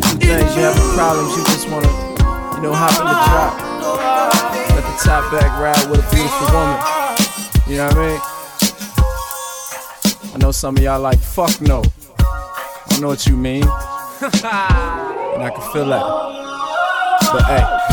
going 0.00 0.18
through 0.18 0.28
things, 0.28 0.56
you 0.56 0.62
having 0.62 0.94
problems, 0.94 1.36
you 1.36 1.44
just 1.44 1.70
wanna, 1.70 1.88
you 2.56 2.62
know, 2.62 2.72
hop 2.74 2.92
in 3.00 3.06
the 3.06 3.14
drop, 3.24 3.54
let 4.70 4.84
the 4.84 4.92
top 5.02 5.24
back 5.32 5.50
ride 5.58 5.90
with 5.90 6.00
a 6.00 6.08
beautiful 6.14 6.48
woman. 6.52 6.78
You 7.66 7.76
know 7.78 7.86
what 7.86 7.96
I 7.96 8.00
mean? 8.04 8.20
I 10.34 10.36
know 10.38 10.52
some 10.52 10.76
of 10.76 10.82
y'all 10.82 11.00
like 11.00 11.18
fuck 11.18 11.60
no. 11.62 11.82
I 12.18 12.98
know 13.00 13.08
what 13.08 13.26
you 13.26 13.36
mean, 13.36 13.62
and 13.62 13.70
I 15.42 15.50
can 15.54 15.72
feel 15.72 15.86
that. 15.86 16.04
But 17.32 17.44
hey. 17.44 17.86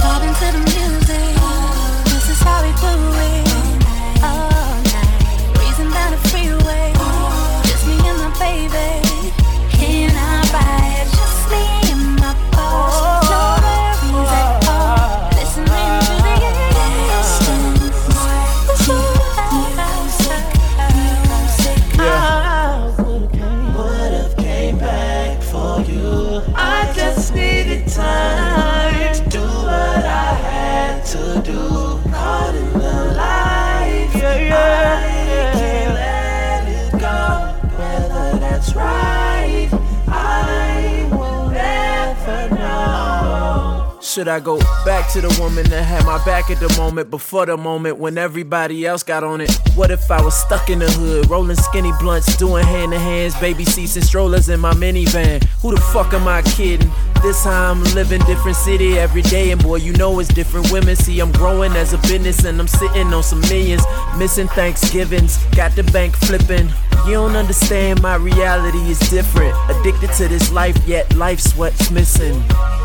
Should 44.14 44.28
I 44.28 44.40
go 44.40 44.60
back 44.86 45.12
to 45.14 45.22
the 45.22 45.42
woman 45.42 45.68
that 45.72 45.82
had 45.82 46.06
my 46.06 46.24
back 46.24 46.52
at 46.52 46.60
the 46.60 46.72
moment 46.78 47.10
before 47.10 47.48
the 47.48 47.58
moment 47.58 47.98
when 47.98 48.20
everybody 48.20 48.86
else 48.86 49.02
got 49.02 49.24
on 49.24 49.42
it? 49.42 49.50
What 49.74 49.90
if 49.90 50.12
I 50.12 50.22
was 50.22 50.40
stuck 50.40 50.70
in 50.70 50.78
the 50.78 50.92
hood, 50.92 51.32
rolling 51.32 51.56
skinny 51.56 51.92
blunts, 52.00 52.38
doing 52.38 52.64
hand 52.64 52.92
to 52.92 53.00
hands, 53.00 53.36
baby 53.40 53.66
seats 53.66 53.96
and 53.96 54.06
strollers 54.06 54.50
in 54.50 54.60
my 54.60 54.74
minivan? 54.76 55.44
Who 55.64 55.74
the 55.74 55.82
fuck 55.82 56.14
am 56.14 56.28
I 56.28 56.44
kidding? 56.44 56.92
This 57.24 57.44
how 57.44 57.72
I'm 57.72 57.84
living, 57.96 58.22
different 58.26 58.56
city 58.56 59.00
every 59.00 59.24
day, 59.24 59.50
and 59.50 59.60
boy, 59.64 59.78
you 59.78 59.94
know 59.94 60.20
it's 60.20 60.32
different 60.32 60.72
women. 60.72 60.96
See, 60.96 61.20
I'm 61.20 61.32
growing 61.32 61.72
as 61.72 61.94
a 61.94 61.98
business, 61.98 62.46
and 62.46 62.60
I'm 62.60 62.68
sitting 62.68 63.12
on 63.16 63.24
some 63.24 63.42
millions, 63.42 63.82
missing 64.20 64.48
Thanksgivings, 64.50 65.44
got 65.56 65.76
the 65.76 65.86
bank 65.86 66.16
flipping. 66.18 66.70
You 67.08 67.14
don't 67.14 67.36
understand, 67.36 68.04
my 68.04 68.18
reality 68.18 68.92
is 68.92 69.00
different. 69.10 69.56
Addicted 69.72 70.12
to 70.18 70.28
this 70.28 70.52
life, 70.52 70.78
yet 70.86 71.16
life's 71.16 71.58
what's 71.58 71.90
missing. 71.90 72.36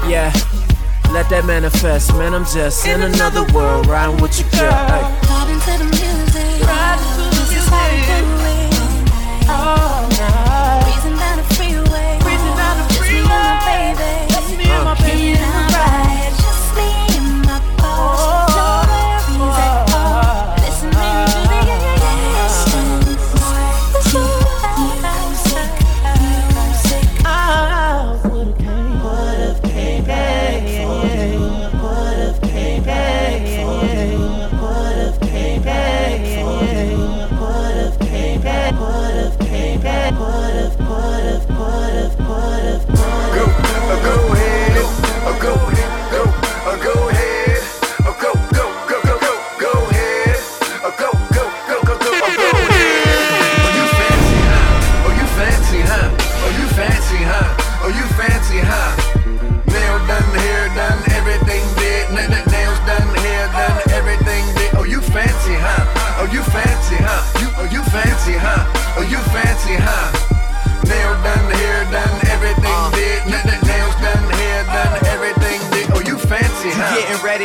Yeah. 0.08 0.32
Let 1.12 1.30
that 1.30 1.44
manifest, 1.46 2.12
man. 2.14 2.34
I'm 2.34 2.44
just 2.44 2.86
in 2.86 3.02
another 3.02 3.44
world, 3.52 3.86
riding 3.86 4.20
with 4.20 4.38
your 4.38 4.48
girl. 4.50 4.72
Ay. 4.72 5.18
Vibing 5.22 5.60
to 5.64 5.78
the 5.78 5.84
music. 5.84 6.60
This 7.32 7.50
is 7.52 7.68
how 7.68 7.88
we 7.90 8.00
do 8.06 9.97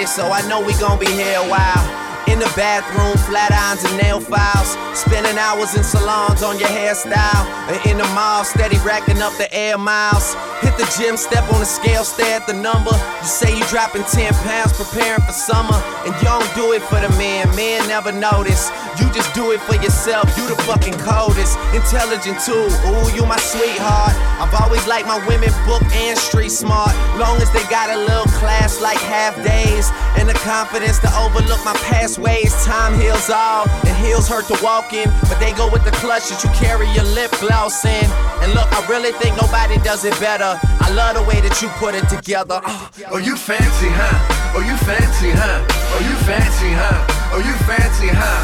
Ready, 0.04 0.12
so 0.12 0.32
I 0.32 0.46
know 0.50 0.60
we 0.60 0.74
gon' 0.80 1.00
be 1.00 1.06
here 1.06 1.40
a 1.40 1.48
while. 1.48 2.28
In 2.28 2.40
the 2.40 2.52
bathroom, 2.58 3.16
flat 3.24 3.52
irons 3.54 3.86
and 3.86 3.96
nail 3.96 4.20
files. 4.20 4.76
Spending 5.00 5.38
hours 5.38 5.76
in 5.76 5.84
salons 5.84 6.44
on 6.44 6.60
your 6.60 6.68
hairstyle. 6.68 7.46
In 7.90 7.98
the 7.98 8.08
mall, 8.12 8.44
steady 8.44 8.78
racking 8.80 9.22
up 9.22 9.32
the 9.38 9.48
air 9.54 9.78
miles. 9.78 10.36
Hit 10.64 10.78
the 10.80 10.88
gym, 10.98 11.18
step 11.18 11.44
on 11.52 11.60
the 11.60 11.66
scale, 11.66 12.04
stare 12.04 12.40
at 12.40 12.48
the 12.48 12.54
number. 12.54 12.96
You 13.22 13.28
say 13.28 13.52
you 13.52 13.64
dropping 13.68 14.04
10 14.04 14.34
pounds, 14.48 14.72
preparing 14.74 15.22
for 15.22 15.36
summer. 15.36 15.76
And 16.08 16.16
you 16.16 16.24
don't 16.24 16.48
do 16.56 16.72
it 16.72 16.82
for 16.88 17.00
the 17.04 17.10
man, 17.20 17.54
man 17.56 17.86
never 17.88 18.12
notice. 18.12 18.72
You 19.00 19.12
just 19.12 19.34
do 19.36 19.52
it 19.52 19.60
for 19.62 19.76
yourself, 19.76 20.26
you 20.38 20.48
the 20.48 20.56
fucking 20.64 20.96
coldest. 21.04 21.60
Intelligent 21.76 22.40
too, 22.40 22.68
ooh, 22.88 23.08
you 23.12 23.26
my 23.26 23.38
sweetheart. 23.38 24.16
I've 24.40 24.54
always 24.62 24.86
liked 24.88 25.08
my 25.08 25.20
women 25.28 25.52
book 25.66 25.84
and 25.94 26.18
street 26.18 26.52
smart. 26.52 26.96
Long 27.20 27.42
as 27.42 27.52
they 27.52 27.64
got 27.70 27.90
a 27.90 27.98
little 27.98 28.30
class 28.40 28.80
like 28.82 28.98
half 28.98 29.36
days. 29.44 29.92
And 30.16 30.30
the 30.30 30.34
confidence 30.46 31.00
to 31.00 31.10
overlook 31.20 31.60
my 31.66 31.74
past 31.90 32.20
ways. 32.20 32.54
Time 32.64 33.00
heals 33.00 33.30
all, 33.30 33.68
and 33.86 33.96
heels 34.06 34.28
hurt 34.30 34.46
to 34.48 34.58
walk 34.64 34.94
in. 34.94 35.10
But 35.28 35.40
they 35.40 35.52
go 35.54 35.70
with 35.72 35.84
the 35.84 35.92
clutch 36.00 36.30
that 36.30 36.44
you 36.44 36.50
carry 36.52 36.88
your 36.94 37.06
lip 37.16 37.32
gloss 37.40 37.84
in. 37.86 38.06
And 38.42 38.54
look, 38.54 38.72
I 38.72 38.86
really 38.88 39.12
think 39.14 39.36
nobody 39.36 39.78
does 39.80 40.06
it 40.06 40.18
better. 40.20 40.53
I 40.62 40.90
love 40.94 41.16
the 41.16 41.24
way 41.24 41.42
that 41.42 41.62
you 41.62 41.70
put 41.82 41.96
it 41.96 42.08
together. 42.10 42.62
Uh, 42.64 42.90
Oh, 43.12 43.18
you 43.18 43.36
fancy, 43.36 43.90
huh? 43.90 44.56
Oh, 44.56 44.62
you 44.62 44.76
fancy, 44.86 45.32
huh? 45.32 45.60
Oh, 45.94 46.02
you 46.02 46.16
fancy, 46.28 46.72
huh? 46.74 47.34
Oh, 47.34 47.42
you 47.42 47.56
fancy, 47.66 48.10
huh? 48.12 48.42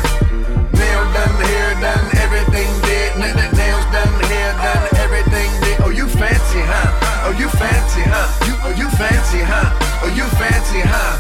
Nail 0.74 1.04
done, 1.14 1.36
hair 1.46 1.72
done, 1.82 2.06
everything 2.24 2.70
did. 2.86 3.10
Nails 3.20 3.86
done, 3.94 4.14
hair 4.30 4.52
done, 4.58 4.86
everything 5.04 5.50
did. 5.62 5.78
Oh, 5.86 5.90
you 5.90 6.08
fancy, 6.08 6.62
huh? 6.66 7.28
Oh, 7.30 7.34
you 7.38 7.50
fancy, 7.50 8.04
huh? 8.06 8.28
You, 8.48 8.54
oh, 8.66 8.74
you 8.78 8.88
fancy, 8.98 9.42
huh? 9.42 9.70
Oh, 10.04 10.10
you 10.14 10.26
fancy, 10.42 10.82
huh? 10.82 11.14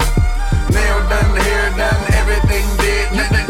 Nail 0.74 1.00
done, 1.10 1.34
hair 1.46 1.70
done, 1.78 2.02
everything 2.14 2.66
did. 2.78 3.49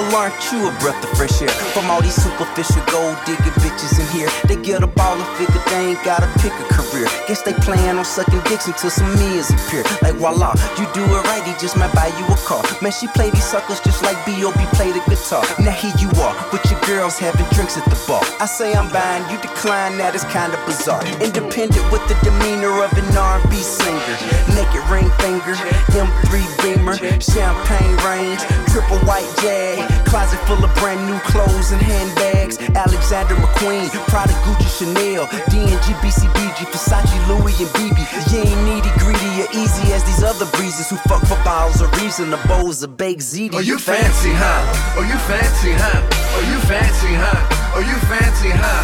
Well, 0.00 0.16
aren't 0.16 0.40
you 0.50 0.64
a 0.66 0.72
breath 0.80 0.96
of 1.04 1.10
fresh 1.12 1.42
air? 1.42 1.52
From 1.76 1.90
all 1.90 2.00
these 2.00 2.16
superficial 2.16 2.80
gold 2.88 3.20
digging 3.26 3.52
bitches 3.60 4.00
in 4.00 4.08
here, 4.16 4.32
they 4.48 4.56
get 4.56 4.82
a 4.82 4.86
ball 4.86 5.20
and 5.20 5.28
figure 5.36 5.60
they 5.68 5.92
ain't 5.92 6.02
gotta 6.04 6.24
pick 6.40 6.56
a 6.56 6.64
career. 6.72 7.04
Guess 7.28 7.42
they 7.42 7.52
plan 7.52 7.98
on 7.98 8.06
sucking 8.06 8.40
dicks 8.48 8.66
until 8.66 8.88
some 8.88 9.12
meals 9.20 9.50
appear. 9.52 9.84
Like 10.00 10.16
voila, 10.16 10.56
you 10.80 10.88
do 10.96 11.04
it 11.04 11.22
right, 11.28 11.44
he 11.44 11.52
just 11.60 11.76
might 11.76 11.92
buy 11.92 12.08
you 12.16 12.24
a 12.32 12.38
car. 12.48 12.64
Man, 12.80 12.92
she 12.92 13.08
play 13.08 13.28
these 13.28 13.44
suckers 13.44 13.78
just 13.80 14.02
like 14.02 14.16
B.O.B. 14.24 14.56
play 14.72 14.90
the 14.90 15.04
guitar. 15.04 15.44
Now 15.60 15.76
here 15.76 15.92
you 16.00 16.08
are, 16.24 16.32
with 16.50 16.64
your 16.72 16.80
girls 16.88 17.18
having 17.18 17.44
drinks 17.52 17.76
at 17.76 17.84
the 17.84 18.00
bar. 18.08 18.24
I 18.40 18.46
say 18.46 18.72
I'm 18.72 18.88
buying, 18.88 19.28
you 19.28 19.36
decline, 19.44 19.98
that 19.98 20.14
is 20.14 20.24
kinda 20.32 20.56
bizarre. 20.64 21.04
Independent 21.20 21.84
with 21.92 22.00
the 22.08 22.16
demeanor 22.24 22.72
of 22.80 22.90
an 22.96 23.04
R&B 23.12 23.52
singer. 23.60 24.16
Naked 24.56 24.80
ring 24.88 25.12
finger, 25.20 25.60
M3 25.92 26.40
Beamer, 26.64 26.96
champagne 27.20 27.96
range, 28.00 28.40
triple 28.72 28.96
white 29.04 29.28
jag, 29.44 29.89
closet 30.06 30.40
full 30.46 30.62
of 30.62 30.72
brand 30.76 31.00
new 31.06 31.18
clothes 31.20 31.72
and 31.72 31.80
handbags. 31.82 32.58
Alexander 32.74 33.34
McQueen, 33.36 33.88
Prada, 34.08 34.32
Gucci, 34.44 34.68
Chanel, 34.78 35.26
D&G, 35.50 35.86
BCBG, 36.02 36.66
Versace, 36.72 37.14
Louis, 37.28 37.54
and 37.60 37.70
BB. 37.76 37.98
You 38.32 38.40
ain't 38.46 38.62
needy, 38.66 38.90
greedy, 38.98 39.42
or 39.42 39.50
easy 39.54 39.92
as 39.92 40.02
these 40.04 40.22
other 40.22 40.46
breezes 40.56 40.88
who 40.90 40.96
fuck 41.08 41.22
for 41.26 41.38
bottles 41.44 41.80
of 41.80 41.90
reason, 42.02 42.30
the 42.30 42.40
bowls 42.48 42.82
of 42.82 42.96
baked 42.96 43.20
ziti. 43.20 43.54
Oh, 43.54 43.60
you 43.60 43.78
fancy, 43.78 44.32
huh? 44.32 44.96
Oh, 44.96 45.02
you 45.02 45.18
fancy, 45.28 45.72
huh? 45.74 46.00
Oh, 46.34 46.42
you 46.46 46.58
fancy, 46.66 47.12
huh? 47.14 47.38
Oh, 47.74 47.82
you 47.82 47.98
fancy, 48.10 48.50
huh? 48.50 48.82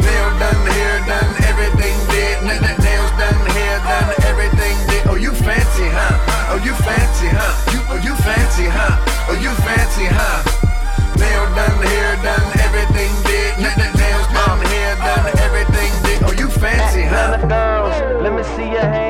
Nail 0.00 0.30
done, 0.40 0.66
hair 0.72 0.98
done, 1.06 1.30
everything 1.44 1.96
did. 2.10 2.42
Nails 2.42 3.12
done, 3.20 3.38
hair 3.54 3.78
done, 3.84 4.10
everything 4.24 4.76
did. 4.88 5.06
Oh, 5.06 5.14
you 5.14 5.32
fancy, 5.32 5.86
huh? 5.92 6.09
Oh, 6.60 6.62
you 6.62 6.74
fancy, 6.74 7.26
huh? 7.32 7.72
You, 7.72 7.80
oh, 7.88 7.96
you 8.04 8.14
fancy, 8.16 8.66
huh? 8.68 9.00
Oh, 9.30 9.34
you 9.40 9.48
fancy, 9.64 10.04
huh? 10.12 10.44
Nail 11.16 11.46
done, 11.56 11.80
hair 11.88 12.16
done, 12.20 12.52
everything 12.60 13.08
did. 13.24 13.64
N- 13.64 13.80
n- 13.80 13.96
nails 13.96 14.28
done, 14.28 14.60
hair 14.68 14.94
done, 14.96 15.38
everything 15.40 15.90
did. 16.04 16.22
Oh, 16.22 16.32
you 16.36 16.50
fancy, 16.50 17.00
huh? 17.00 17.38
Girls, 17.48 18.22
let 18.22 18.34
me 18.34 18.42
see 18.56 18.70
your 18.72 18.82
hands. 18.82 19.09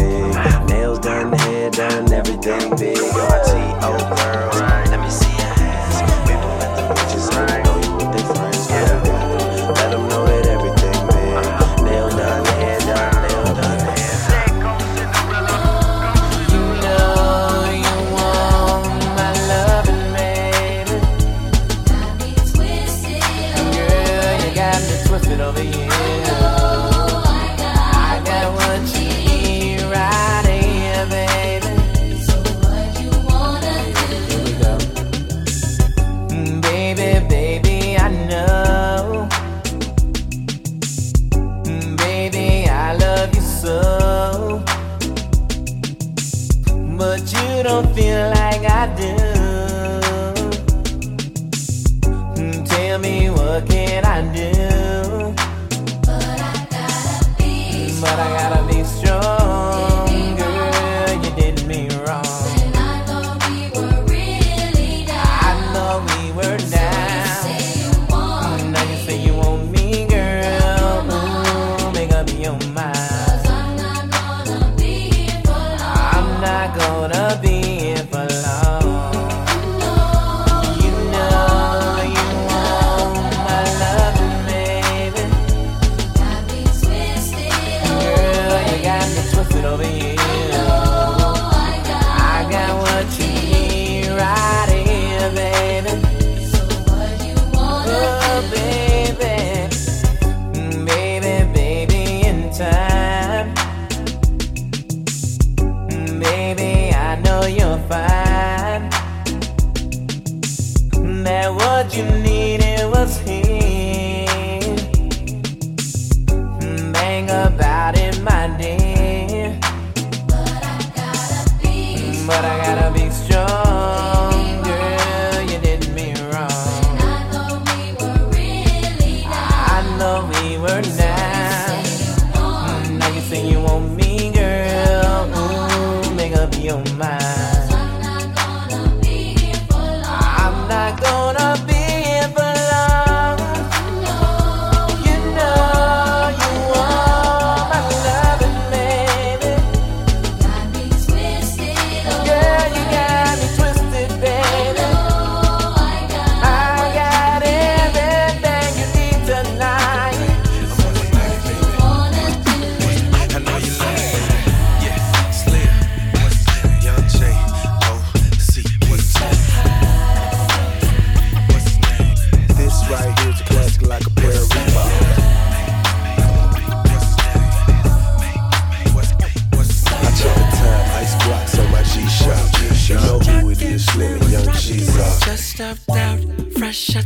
done 1.71 2.11
everything 2.11 2.75
big 2.75 2.97
on 3.83 4.15
girl. 4.17 4.50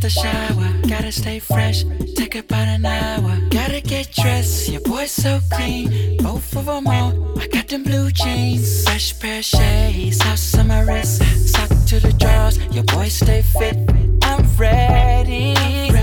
the 0.05 0.11
shower. 0.11 0.87
Gotta 0.87 1.11
stay 1.11 1.39
fresh, 1.39 1.83
take 2.15 2.35
about 2.35 2.67
an 2.67 2.85
hour. 2.85 3.39
Gotta 3.49 3.81
get 3.81 4.11
dressed, 4.11 4.69
your 4.69 4.81
boy's 4.81 5.11
so 5.11 5.39
clean. 5.51 6.17
Both 6.17 6.55
of 6.55 6.65
them 6.67 6.85
on, 6.85 7.39
I 7.39 7.47
got 7.47 7.67
them 7.67 7.83
blue 7.83 8.11
jeans. 8.11 8.83
Fresh 8.83 9.19
pair 9.19 9.39
of 9.39 9.45
shades, 9.45 10.21
house 10.21 10.57
on 10.59 10.67
my 10.67 10.81
wrist. 10.81 11.23
Sock 11.51 11.69
to 11.87 11.99
the 11.99 12.13
drawers, 12.19 12.57
your 12.75 12.83
boy 12.83 13.07
stay 13.07 13.41
fit. 13.41 13.77
I'm 14.21 14.45
ready. 14.57 15.94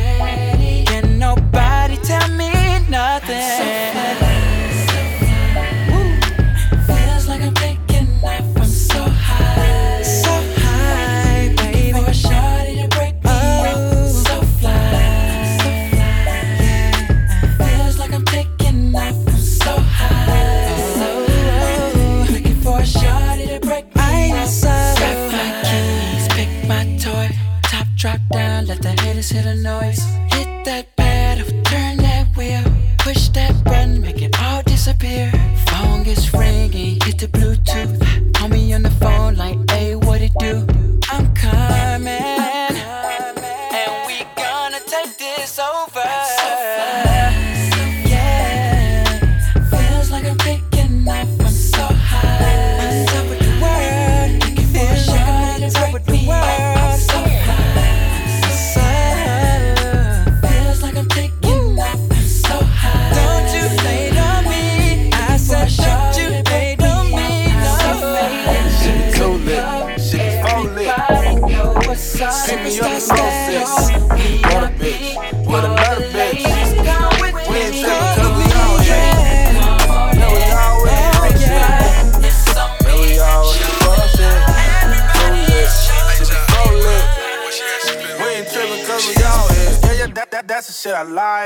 to 29.32 29.40
the 29.40 29.54
noise. 29.54 30.11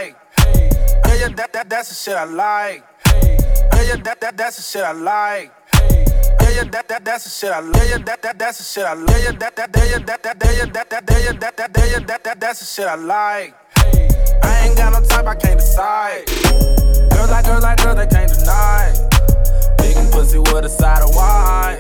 Like. 0.07 0.17
Yeah, 1.07 1.15
yeah, 1.15 1.29
that, 1.35 1.53
that, 1.53 1.71
that's 1.71 1.89
the 1.89 1.95
shit 1.95 2.17
I 2.17 2.25
like. 2.25 2.85
Yeah, 3.07 3.83
yeah, 3.83 3.97
that, 4.03 4.21
that, 4.21 4.37
that's 4.37 4.57
the 4.57 4.63
shit 4.63 4.85
I 4.85 4.93
like. 4.93 5.53
Yeah, 6.41 6.51
yeah, 6.51 6.65
that, 6.71 6.89
that, 6.89 7.05
that's 7.05 7.25
the 7.25 7.31
shit 7.31 7.53
I 7.53 7.61
love. 7.61 7.89
Yeah, 7.89 7.99
that, 7.99 8.23
that, 8.23 8.39
that's 8.39 8.59
the 8.59 8.65
shit 8.65 8.85
I 8.85 8.95
love. 8.95 9.09
Yeah, 9.09 9.33
that, 9.33 9.57
that, 9.57 9.71
yeah, 9.75 9.99
that, 9.99 10.23
that, 10.23 10.37
yeah, 10.41 10.67
that, 10.67 10.91
that, 10.91 11.23
yeah, 11.25 11.33
that, 11.33 11.57
that, 11.57 11.91
yeah, 11.91 11.99
that, 11.99 12.25
that, 12.25 12.41
that's 12.41 12.61
the 12.61 12.67
shit 12.67 12.87
I 12.87 12.95
like. 12.95 13.55
I 14.43 14.67
ain't 14.67 14.77
got 14.77 14.93
no 14.93 15.01
type, 15.07 15.27
I 15.27 15.35
can't 15.35 15.59
decide. 15.59 16.27
Girls 17.11 17.31
like 17.31 17.45
girls 17.45 17.63
like 17.63 17.83
girls, 17.83 17.97
they 17.97 18.07
can't 18.07 18.31
deny. 18.33 18.93
Big 19.79 19.97
and 19.97 20.13
pussy 20.13 20.39
with 20.39 20.65
a 20.65 20.69
side 20.69 21.03
of 21.03 21.15
wine. 21.15 21.77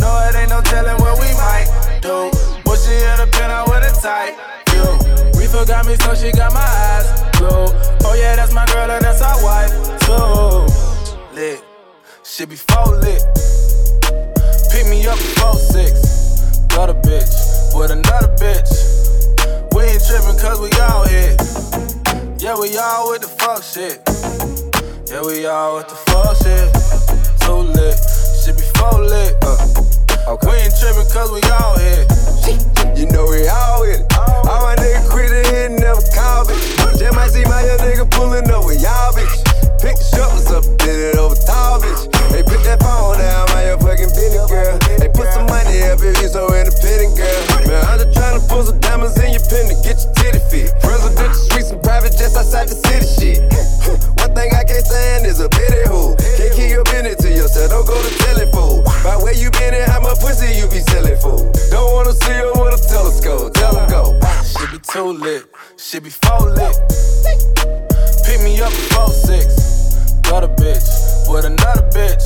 No, 0.00 0.08
it 0.28 0.36
ain't 0.36 0.50
no 0.50 0.60
telling 0.62 0.98
what 1.02 1.18
we 1.18 1.30
might 1.34 1.66
do. 2.02 2.30
Bushy 2.64 2.94
in 2.94 3.16
the 3.18 3.28
pen, 3.32 3.50
I 3.50 3.64
a 3.64 3.90
tight 4.00 4.34
view. 4.70 5.17
Reefer 5.48 5.64
got 5.64 5.86
me, 5.86 5.96
so 5.96 6.14
she 6.14 6.30
got 6.32 6.52
my 6.52 6.60
eyes 6.60 7.08
glued. 7.38 7.72
Oh 8.04 8.14
yeah, 8.14 8.36
that's 8.36 8.52
my 8.52 8.66
girl, 8.66 8.90
and 8.90 9.02
that's 9.02 9.22
our 9.22 9.42
wife 9.42 9.72
too. 10.04 10.68
Lit, 11.34 11.64
she 12.22 12.44
be 12.44 12.54
full 12.54 12.92
lit. 12.98 13.22
Pick 14.70 14.86
me 14.88 15.06
up 15.06 15.16
before 15.16 15.54
six. 15.54 16.60
Got 16.68 16.90
a 16.90 16.94
bitch 17.00 17.32
with 17.74 17.90
another 17.90 18.28
bitch. 18.36 18.68
We 19.72 19.84
ain't 19.84 20.04
trippin' 20.04 20.36
cause 20.36 20.60
we 20.60 20.68
all 20.84 21.08
here. 21.08 21.34
Yeah, 22.38 22.60
we 22.60 22.76
all 22.76 23.10
with 23.10 23.22
the 23.22 23.32
fuck 23.40 23.62
shit. 23.62 24.04
Yeah, 25.08 25.22
we 25.24 25.46
all 25.46 25.76
with 25.76 25.88
the 25.88 25.96
fuck 26.12 26.36
shit. 26.44 26.68
Too 27.40 27.64
lit, 27.72 27.96
shit 28.44 28.54
be 28.54 28.64
full 28.76 29.00
lit. 29.00 29.34
Uh, 29.40 30.34
okay. 30.34 30.50
We 30.50 30.56
ain't 30.60 30.74
trippin' 30.76 31.08
cause 31.08 31.32
we 31.32 31.40
all 31.48 31.78
here. 31.78 32.07
Did 40.76 41.14
it 41.14 41.16
over 41.16 41.34
tall 41.46 41.80
bitch. 41.80 42.04
Hey, 42.32 42.42
put 42.42 42.60
that 42.64 42.80
phone 42.84 43.16
down, 43.18 43.48
my 43.54 43.64
your 43.72 43.78
fucking 43.78 44.12
business 44.12 44.46
girl. 44.50 44.76
Hey, 45.00 45.08
put 45.08 45.32
some 45.32 45.46
money 45.48 45.82
up 45.88 46.00
if 46.02 46.20
you 46.20 46.28
so 46.28 46.52
independent, 46.52 47.16
girl. 47.16 47.40
Man, 47.64 47.80
I'm 47.88 47.98
just 47.98 48.12
tryna 48.12 48.42
pull 48.48 48.62
some 48.64 48.78
diamonds 48.80 49.16
in 49.18 49.32
your 49.32 49.44
pen 49.48 49.72
to 49.72 49.76
get 49.80 49.96
your 50.00 50.12
titty 50.18 50.40
fit. 50.52 50.68
Presidential 50.84 51.34
suites 51.34 51.70
and 51.70 51.80
private 51.82 52.12
jets 52.12 52.36
outside 52.36 52.68
the 52.68 52.76
city 52.76 53.08
shit. 53.08 53.38
One 54.20 54.34
thing 54.36 54.52
I 54.52 54.64
can't 54.64 54.84
stand 54.84 55.26
is 55.26 55.40
a 55.40 55.48
pity 55.48 55.88
hoe. 55.88 56.14
Can't 56.36 56.52
keep 56.52 56.70
your 56.70 56.84
business 56.84 57.16
to 57.24 57.28
yourself, 57.32 57.70
don't 57.72 57.86
go 57.86 57.96
to 57.96 58.12
telephone. 58.28 58.84
By 59.02 59.16
where 59.16 59.34
you 59.34 59.50
been 59.56 59.74
and 59.74 59.88
how 59.90 60.00
much 60.00 60.20
pussy 60.20 60.52
you 60.58 60.68
be 60.68 60.84
selling 60.92 61.16
for. 61.18 61.40
Don't 61.70 61.92
wanna 61.92 62.12
see 62.12 62.36
her 62.36 62.52
with 62.52 62.76
a 62.76 62.80
telescope, 62.84 63.54
Tell 63.54 63.76
'em 63.78 63.88
go. 63.88 64.18
She 64.44 64.66
be 64.68 64.78
too 64.78 65.12
lit, 65.12 65.44
she 65.76 65.98
be 65.98 66.10
full 66.10 66.50
lit. 66.50 66.76
Pick 68.24 68.42
me 68.42 68.60
up 68.60 68.70
before 68.70 69.08
six. 69.08 69.77
Got 70.28 70.44
a 70.44 70.48
bitch 70.48 70.84
with 71.32 71.46
another 71.46 71.88
bitch. 71.88 72.22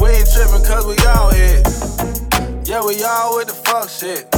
We 0.00 0.10
ain't 0.10 0.28
trippin' 0.30 0.62
cause 0.68 0.84
we 0.84 0.96
all 1.08 1.32
here. 1.32 1.62
Yeah, 2.64 2.84
we 2.84 3.02
all 3.02 3.36
with 3.36 3.48
the 3.48 3.56
fuck 3.64 3.88
shit. 3.88 4.28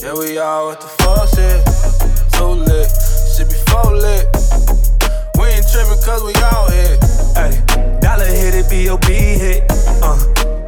Yeah, 0.00 0.14
we 0.14 0.38
all 0.38 0.68
with 0.68 0.80
the 0.80 0.86
fuck 1.02 1.26
shit. 1.34 1.58
Too 2.38 2.54
lit, 2.70 2.88
she 3.34 3.42
be 3.44 3.58
full 3.66 3.98
lit. 3.98 4.30
We 5.36 5.58
ain't 5.58 5.66
trippin' 5.66 5.98
cause 6.06 6.22
we 6.22 6.32
all 6.38 6.70
here. 6.70 6.96
Ay, 7.34 7.50
dollar 8.00 8.30
hit 8.30 8.54
it, 8.54 8.70
B.O.B. 8.70 9.12
hit. 9.12 9.66
Uh, 10.06 10.16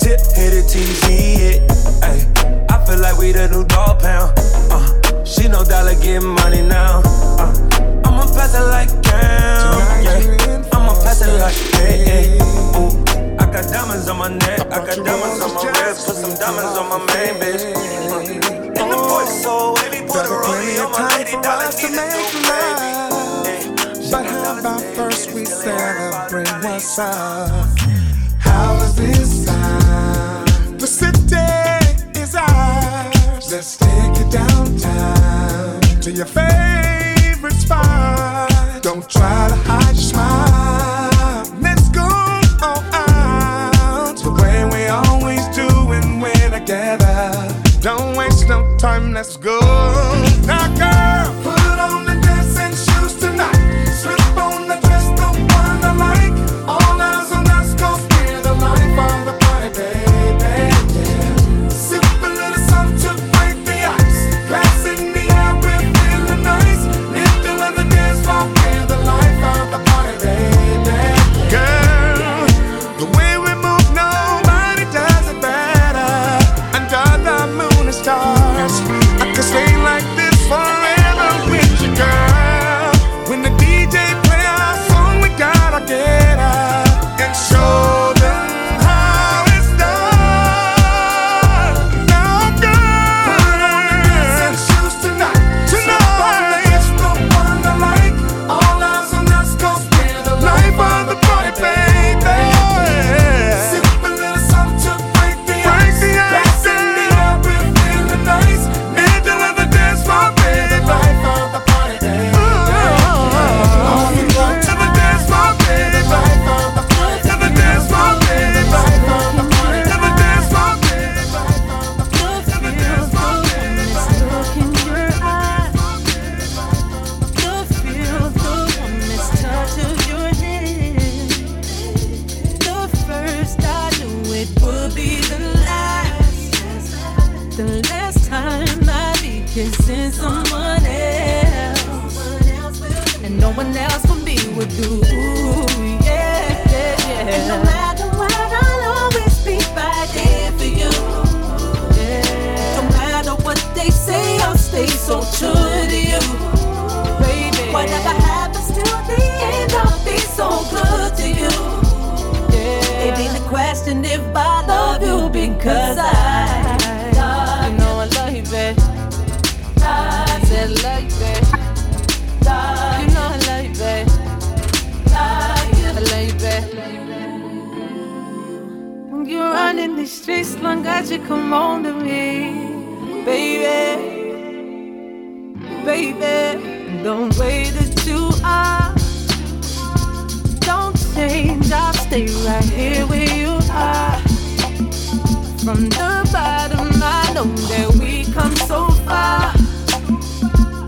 tip 0.03 0.19
hit 0.35 0.53
it, 0.53 0.67
TZ 0.67 1.07
hit. 1.07 1.63
Ay, 2.03 2.27
I 2.69 2.85
feel 2.85 2.99
like 2.99 3.17
we 3.19 3.31
the 3.31 3.47
new 3.49 3.65
dog 3.65 4.03
pound. 4.03 4.35
Uh, 4.75 5.25
she 5.25 5.47
know 5.47 5.63
dollar 5.63 5.95
getting 6.03 6.29
money 6.29 6.61
now. 6.61 7.01
Uh, 7.39 7.55
I'ma 8.05 8.27
pass 8.35 8.59
it 8.59 8.67
like 8.67 8.91
cam. 9.05 10.03
Yeah, 10.03 10.59
I'ma 11.21 11.27
pass 11.27 11.27
it 11.27 11.39
like 11.41 11.55
hey, 11.75 12.05
hey. 12.05 12.39
Ooh, 12.79 12.91
I 13.39 13.51
got 13.51 13.65
diamonds 13.73 14.09
on 14.09 14.19
my 14.19 14.29
neck, 14.29 14.61
I 14.61 14.87
got 14.87 14.97
diamonds 15.05 15.41
on 15.43 15.55
my 15.55 15.65
wrist, 15.65 16.07
put 16.07 16.17
some 16.17 16.35
diamonds 16.39 16.79
on 16.79 16.89
my 16.89 16.99
main 16.99 17.35
bitch. 17.41 17.65
And 18.79 18.91
the 18.91 18.97
voice 18.97 19.43
so 19.43 19.75
wavy, 19.75 20.07
put 20.07 20.25
a 20.25 20.29
rollie 20.29 20.85
on 20.85 20.93
my 20.93 21.17
lady, 21.17 21.33
dollar 21.43 21.67
it 21.67 21.75
too, 21.75 21.89
baby. 21.89 22.39
But 24.11 24.25
how 24.27 24.59
about 24.59 24.81
first 24.95 25.33
we 25.33 25.45
celebrate 25.45 26.49
what's 26.63 26.99
up? 26.99 27.69
How 28.39 28.79
does 28.79 28.97
this 28.97 29.45
sound? 29.45 30.49
The 30.81 30.87
city 30.87 32.21
is 32.21 32.35
ours. 32.35 33.51
Let's 33.51 33.77
take 33.77 34.17
it 34.23 34.31
downtown 34.31 35.81
to 36.01 36.13
your 36.13 36.27
favorite 36.27 37.55
spot. 37.55 38.83
Don't 38.83 39.09
try 39.11 39.49
to 39.49 39.57
hide 39.57 39.95
your 39.95 40.03
smile. 40.03 40.48
Let's 49.19 49.37
go. 49.37 50.28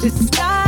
disguise. 0.00 0.59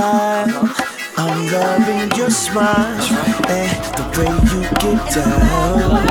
I'm 0.00 1.46
loving 1.50 2.16
your 2.16 2.30
smile 2.30 3.00
and 3.48 3.84
the 3.96 4.04
way 4.16 4.30
you 4.50 4.62
get 4.78 5.00
down. 5.12 6.06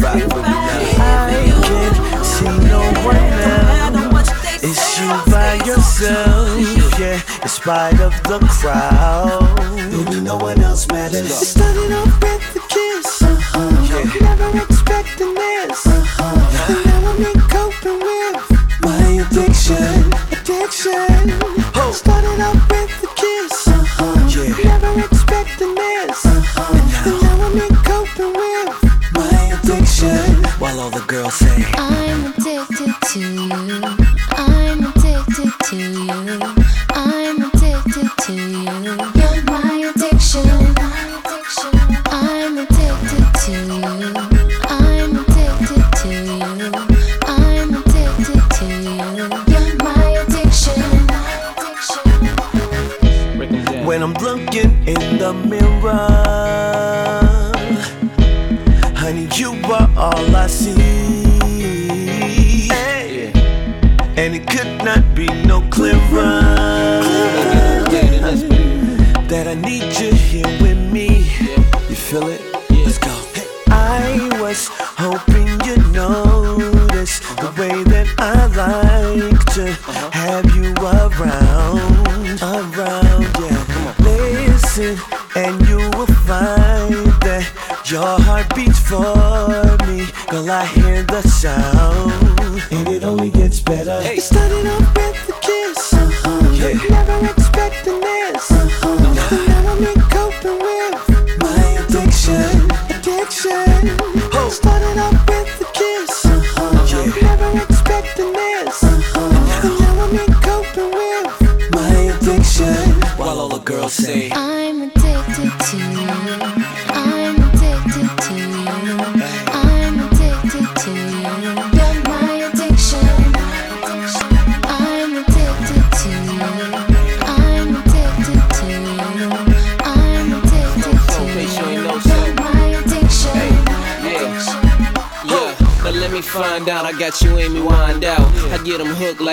Right 0.00 0.24
I 0.24 1.52
can't 1.66 2.24
see 2.24 2.44
no 2.66 2.80
one 3.04 3.16
else. 3.44 4.30
It's 4.62 5.00
you 5.00 5.08
by 5.30 5.54
yourself, 5.66 6.98
yeah, 6.98 7.20
in 7.42 7.48
spite 7.48 8.00
of 8.00 8.14
the 8.22 8.38
crowd. 8.48 9.56
Baby, 9.90 10.20
no 10.20 10.36
one 10.36 10.60
else 10.62 10.88
matters. 10.88 11.26
It's 11.26 11.48
starting 11.48 11.92
up 11.92 12.37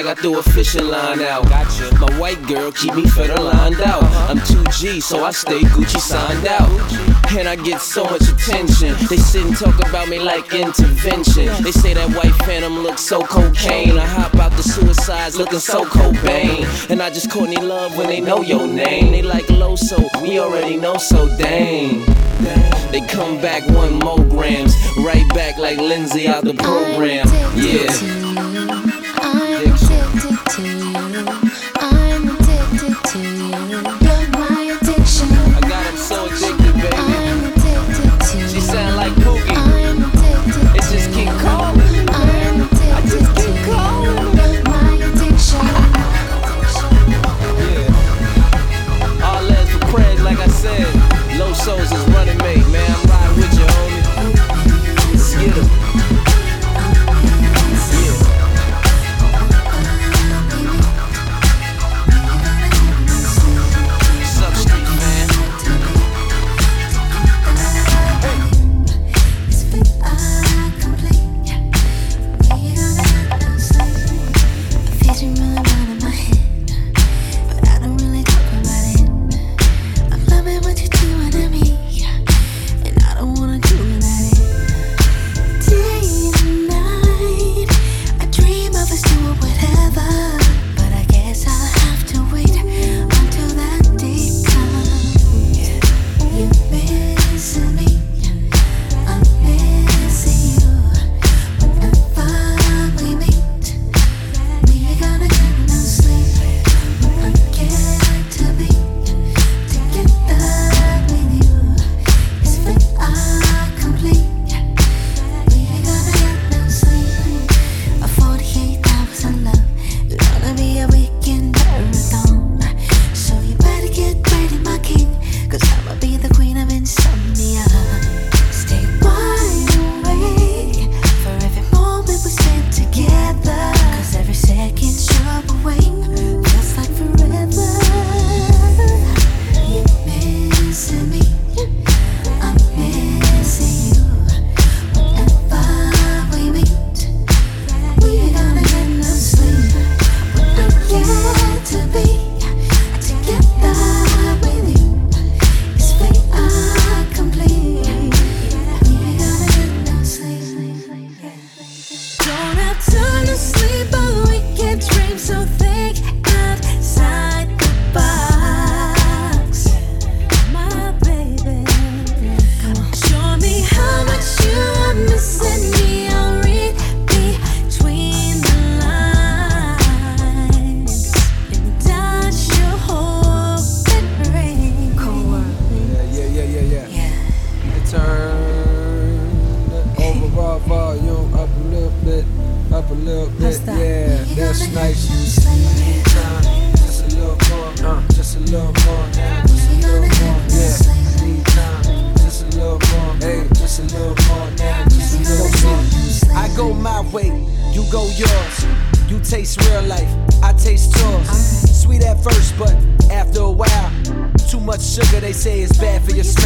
I 0.07 0.13
threw 0.13 0.37
a 0.37 0.43
fishing 0.43 0.87
line 0.87 1.21
out. 1.21 1.49
Gotcha. 1.49 1.93
My 1.99 2.19
white 2.19 2.41
girl 2.47 2.71
keep 2.71 2.93
me 2.95 3.05
fed 3.07 3.37
lined 3.39 3.81
out. 3.81 4.03
I'm 4.29 4.37
2G, 4.37 5.01
so 5.01 5.23
I 5.23 5.31
stay 5.31 5.61
Gucci 5.61 5.99
signed 5.99 6.45
out. 6.47 6.69
And 7.31 7.47
I 7.47 7.55
get 7.55 7.81
so 7.81 8.03
much 8.03 8.21
attention. 8.21 8.95
They 9.09 9.17
sit 9.17 9.45
and 9.45 9.57
talk 9.57 9.75
about 9.87 10.07
me 10.07 10.19
like 10.19 10.53
intervention. 10.53 11.47
They 11.63 11.71
say 11.71 11.93
that 11.93 12.09
white 12.15 12.35
phantom 12.45 12.79
looks 12.79 13.01
so 13.01 13.21
cocaine. 13.21 13.97
I 13.97 14.05
hop 14.05 14.35
out 14.35 14.51
the 14.51 14.63
suicides 14.63 15.37
looking 15.37 15.59
so 15.59 15.85
Cobain. 15.85 16.89
And 16.89 17.01
I 17.01 17.09
just 17.09 17.31
Courtney 17.31 17.57
Love 17.57 17.97
when 17.97 18.07
they 18.07 18.21
know 18.21 18.41
your 18.41 18.67
name. 18.67 19.11
They 19.11 19.21
like 19.21 19.49
low, 19.49 19.75
so 19.75 19.97
we 20.21 20.39
already 20.39 20.77
know, 20.77 20.97
so 20.97 21.27
dang. 21.37 22.05
They 22.91 23.01
come 23.07 23.41
back 23.41 23.67
one 23.69 23.95
more 23.99 24.23
grams, 24.23 24.75
right 24.97 25.27
back 25.33 25.57
like 25.57 25.77
Lindsay 25.77 26.27
out 26.27 26.43
the 26.43 26.53
program. 26.53 27.27
Yeah. 27.55 28.64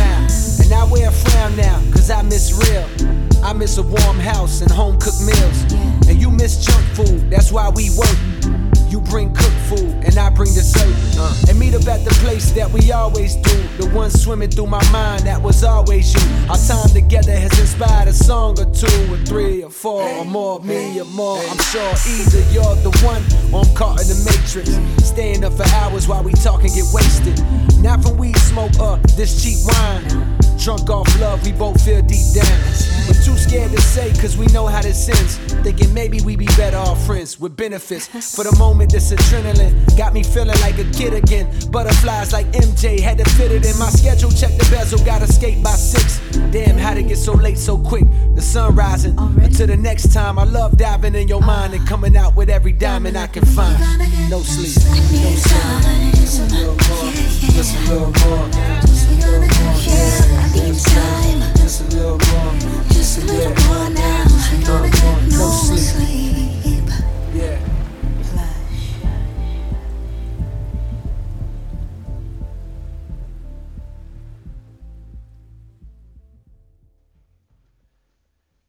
Smile. 0.09 0.65
And 0.65 0.73
I 0.73 0.83
wear 0.91 1.09
a 1.09 1.11
frown 1.11 1.55
now, 1.55 1.81
cause 1.91 2.09
I 2.09 2.21
miss 2.21 2.51
real. 2.53 2.87
I 3.43 3.53
miss 3.53 3.77
a 3.77 3.83
warm 3.83 4.19
house 4.19 4.61
and 4.61 4.71
home 4.71 4.97
cooked 4.99 5.21
meals. 5.21 5.73
And 6.07 6.19
you 6.19 6.29
miss 6.29 6.65
junk 6.65 6.85
food, 6.95 7.29
that's 7.29 7.51
why 7.51 7.69
we 7.69 7.89
work. 7.97 8.58
You 8.89 9.01
bring 9.01 9.33
cooked 9.33 9.61
food, 9.69 9.93
and 10.03 10.17
I 10.17 10.29
bring 10.29 10.49
the 10.49 10.61
dessert. 10.61 10.95
Uh. 11.19 11.33
And 11.47 11.59
meet 11.59 11.75
up 11.75 11.87
at 11.87 12.03
the 12.03 12.11
place 12.21 12.51
that 12.53 12.69
we 12.71 12.91
always 12.91 13.35
do. 13.35 13.55
The 13.77 13.87
one 13.93 14.09
swimming 14.09 14.49
through 14.49 14.67
my 14.67 14.83
mind, 14.91 15.27
that 15.27 15.41
was 15.41 15.63
always 15.63 16.13
you. 16.13 16.21
Our 16.49 16.57
time 16.57 16.89
together 16.89 17.31
has 17.31 17.57
inspired 17.59 18.07
a 18.07 18.13
song 18.13 18.59
or 18.59 18.65
two, 18.73 19.13
or 19.13 19.17
three, 19.25 19.63
or 19.63 19.69
four, 19.69 20.01
or 20.01 20.25
more, 20.25 20.59
me 20.61 20.99
or 20.99 21.05
more. 21.05 21.37
I'm 21.37 21.59
sure 21.59 21.93
either 22.09 22.41
you're 22.51 22.75
the 22.81 22.91
one, 23.03 23.21
or 23.53 23.63
I'm 23.63 23.75
caught 23.75 24.01
in 24.01 24.07
the 24.07 24.19
matrix. 24.25 24.69
Staying 25.05 25.43
up 25.43 25.53
for 25.53 25.67
hours 25.75 26.07
while 26.07 26.23
we 26.23 26.33
talk 26.33 26.63
and 26.63 26.73
get 26.73 26.85
wasted. 26.91 27.39
Not 27.81 28.01
from 28.01 28.17
weed 28.17 28.37
smoke 28.37 28.77
or 28.79 28.97
this 29.15 29.43
cheap 29.43 29.59
wine. 29.65 30.48
Drunk 30.59 30.89
off 30.89 31.19
love, 31.21 31.41
we 31.45 31.53
both 31.53 31.81
feel 31.85 32.01
deep 32.01 32.33
down. 32.33 32.59
But 33.07 33.15
too 33.23 33.37
scared 33.37 33.71
to 33.71 33.81
say, 33.81 34.11
cause 34.19 34.37
we 34.37 34.45
know 34.47 34.67
how 34.67 34.81
this 34.81 35.07
ends. 35.07 35.37
Thinking 35.63 35.93
maybe 35.93 36.19
we 36.19 36.35
be 36.35 36.47
better 36.57 36.77
off 36.77 37.05
friends 37.05 37.39
with 37.39 37.55
benefits. 37.55 38.07
For 38.35 38.43
the 38.43 38.53
moment, 38.59 38.91
this 38.91 39.13
adrenaline 39.13 39.97
got 39.97 40.13
me 40.13 40.21
feeling 40.21 40.59
like 40.59 40.77
a 40.77 40.83
kid 40.91 41.13
again. 41.13 41.49
Butterflies 41.71 42.33
like 42.33 42.45
MJ, 42.47 42.99
had 42.99 43.19
to 43.19 43.29
fit 43.31 43.53
it 43.53 43.65
in 43.65 43.79
my 43.79 43.89
schedule. 43.89 44.31
Check 44.31 44.51
the 44.57 44.67
bezel, 44.69 44.99
gotta 45.05 45.31
skate 45.31 45.63
by 45.63 45.71
six. 45.71 46.19
Damn, 46.51 46.77
how'd 46.77 46.97
it 46.97 47.07
get 47.07 47.17
so 47.17 47.33
late 47.33 47.57
so 47.57 47.77
quick? 47.77 48.03
The 48.35 48.41
sun 48.41 48.75
rising. 48.75 49.17
Until 49.17 49.67
the 49.67 49.77
next 49.77 50.13
time, 50.13 50.37
I 50.37 50.43
love 50.43 50.77
diving 50.77 51.15
in 51.15 51.29
your 51.29 51.41
mind 51.41 51.73
and 51.73 51.87
coming 51.87 52.17
out 52.17 52.35
with 52.35 52.49
every 52.49 52.73
diamond 52.73 53.17
I 53.17 53.27
can 53.27 53.45
find. 53.45 53.79
No 54.29 54.41
sleep, 54.41 54.75
no 54.85 55.35
sleep. 55.35 56.18
Just 56.29 56.41
a 56.41 56.45
little 56.45 56.73
more, 56.75 57.11
just 57.53 57.75
a 57.75 57.79
little 57.89 58.05
more. 58.05 58.49
Just 58.81 59.09
a 59.09 59.13
little 59.15 59.39
more, 59.41 59.81
yeah. 59.81 60.19
Time. 60.77 61.41
Just 61.55 61.81
a 61.81 61.85
little 61.85 62.19
more, 62.19 62.53
Just 62.89 63.17
a 63.17 63.25
little 63.25 63.49
more 63.65 63.89
now. 63.89 64.25
no, 64.63 64.77
more, 64.77 65.21
no 65.25 65.37
No 65.39 65.49
sleep. 65.65 66.87
Yeah. 67.33 67.57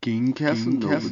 Quem 0.00 0.32
quer, 0.32 0.54
Quem 0.54 0.78
quer, 0.80 1.02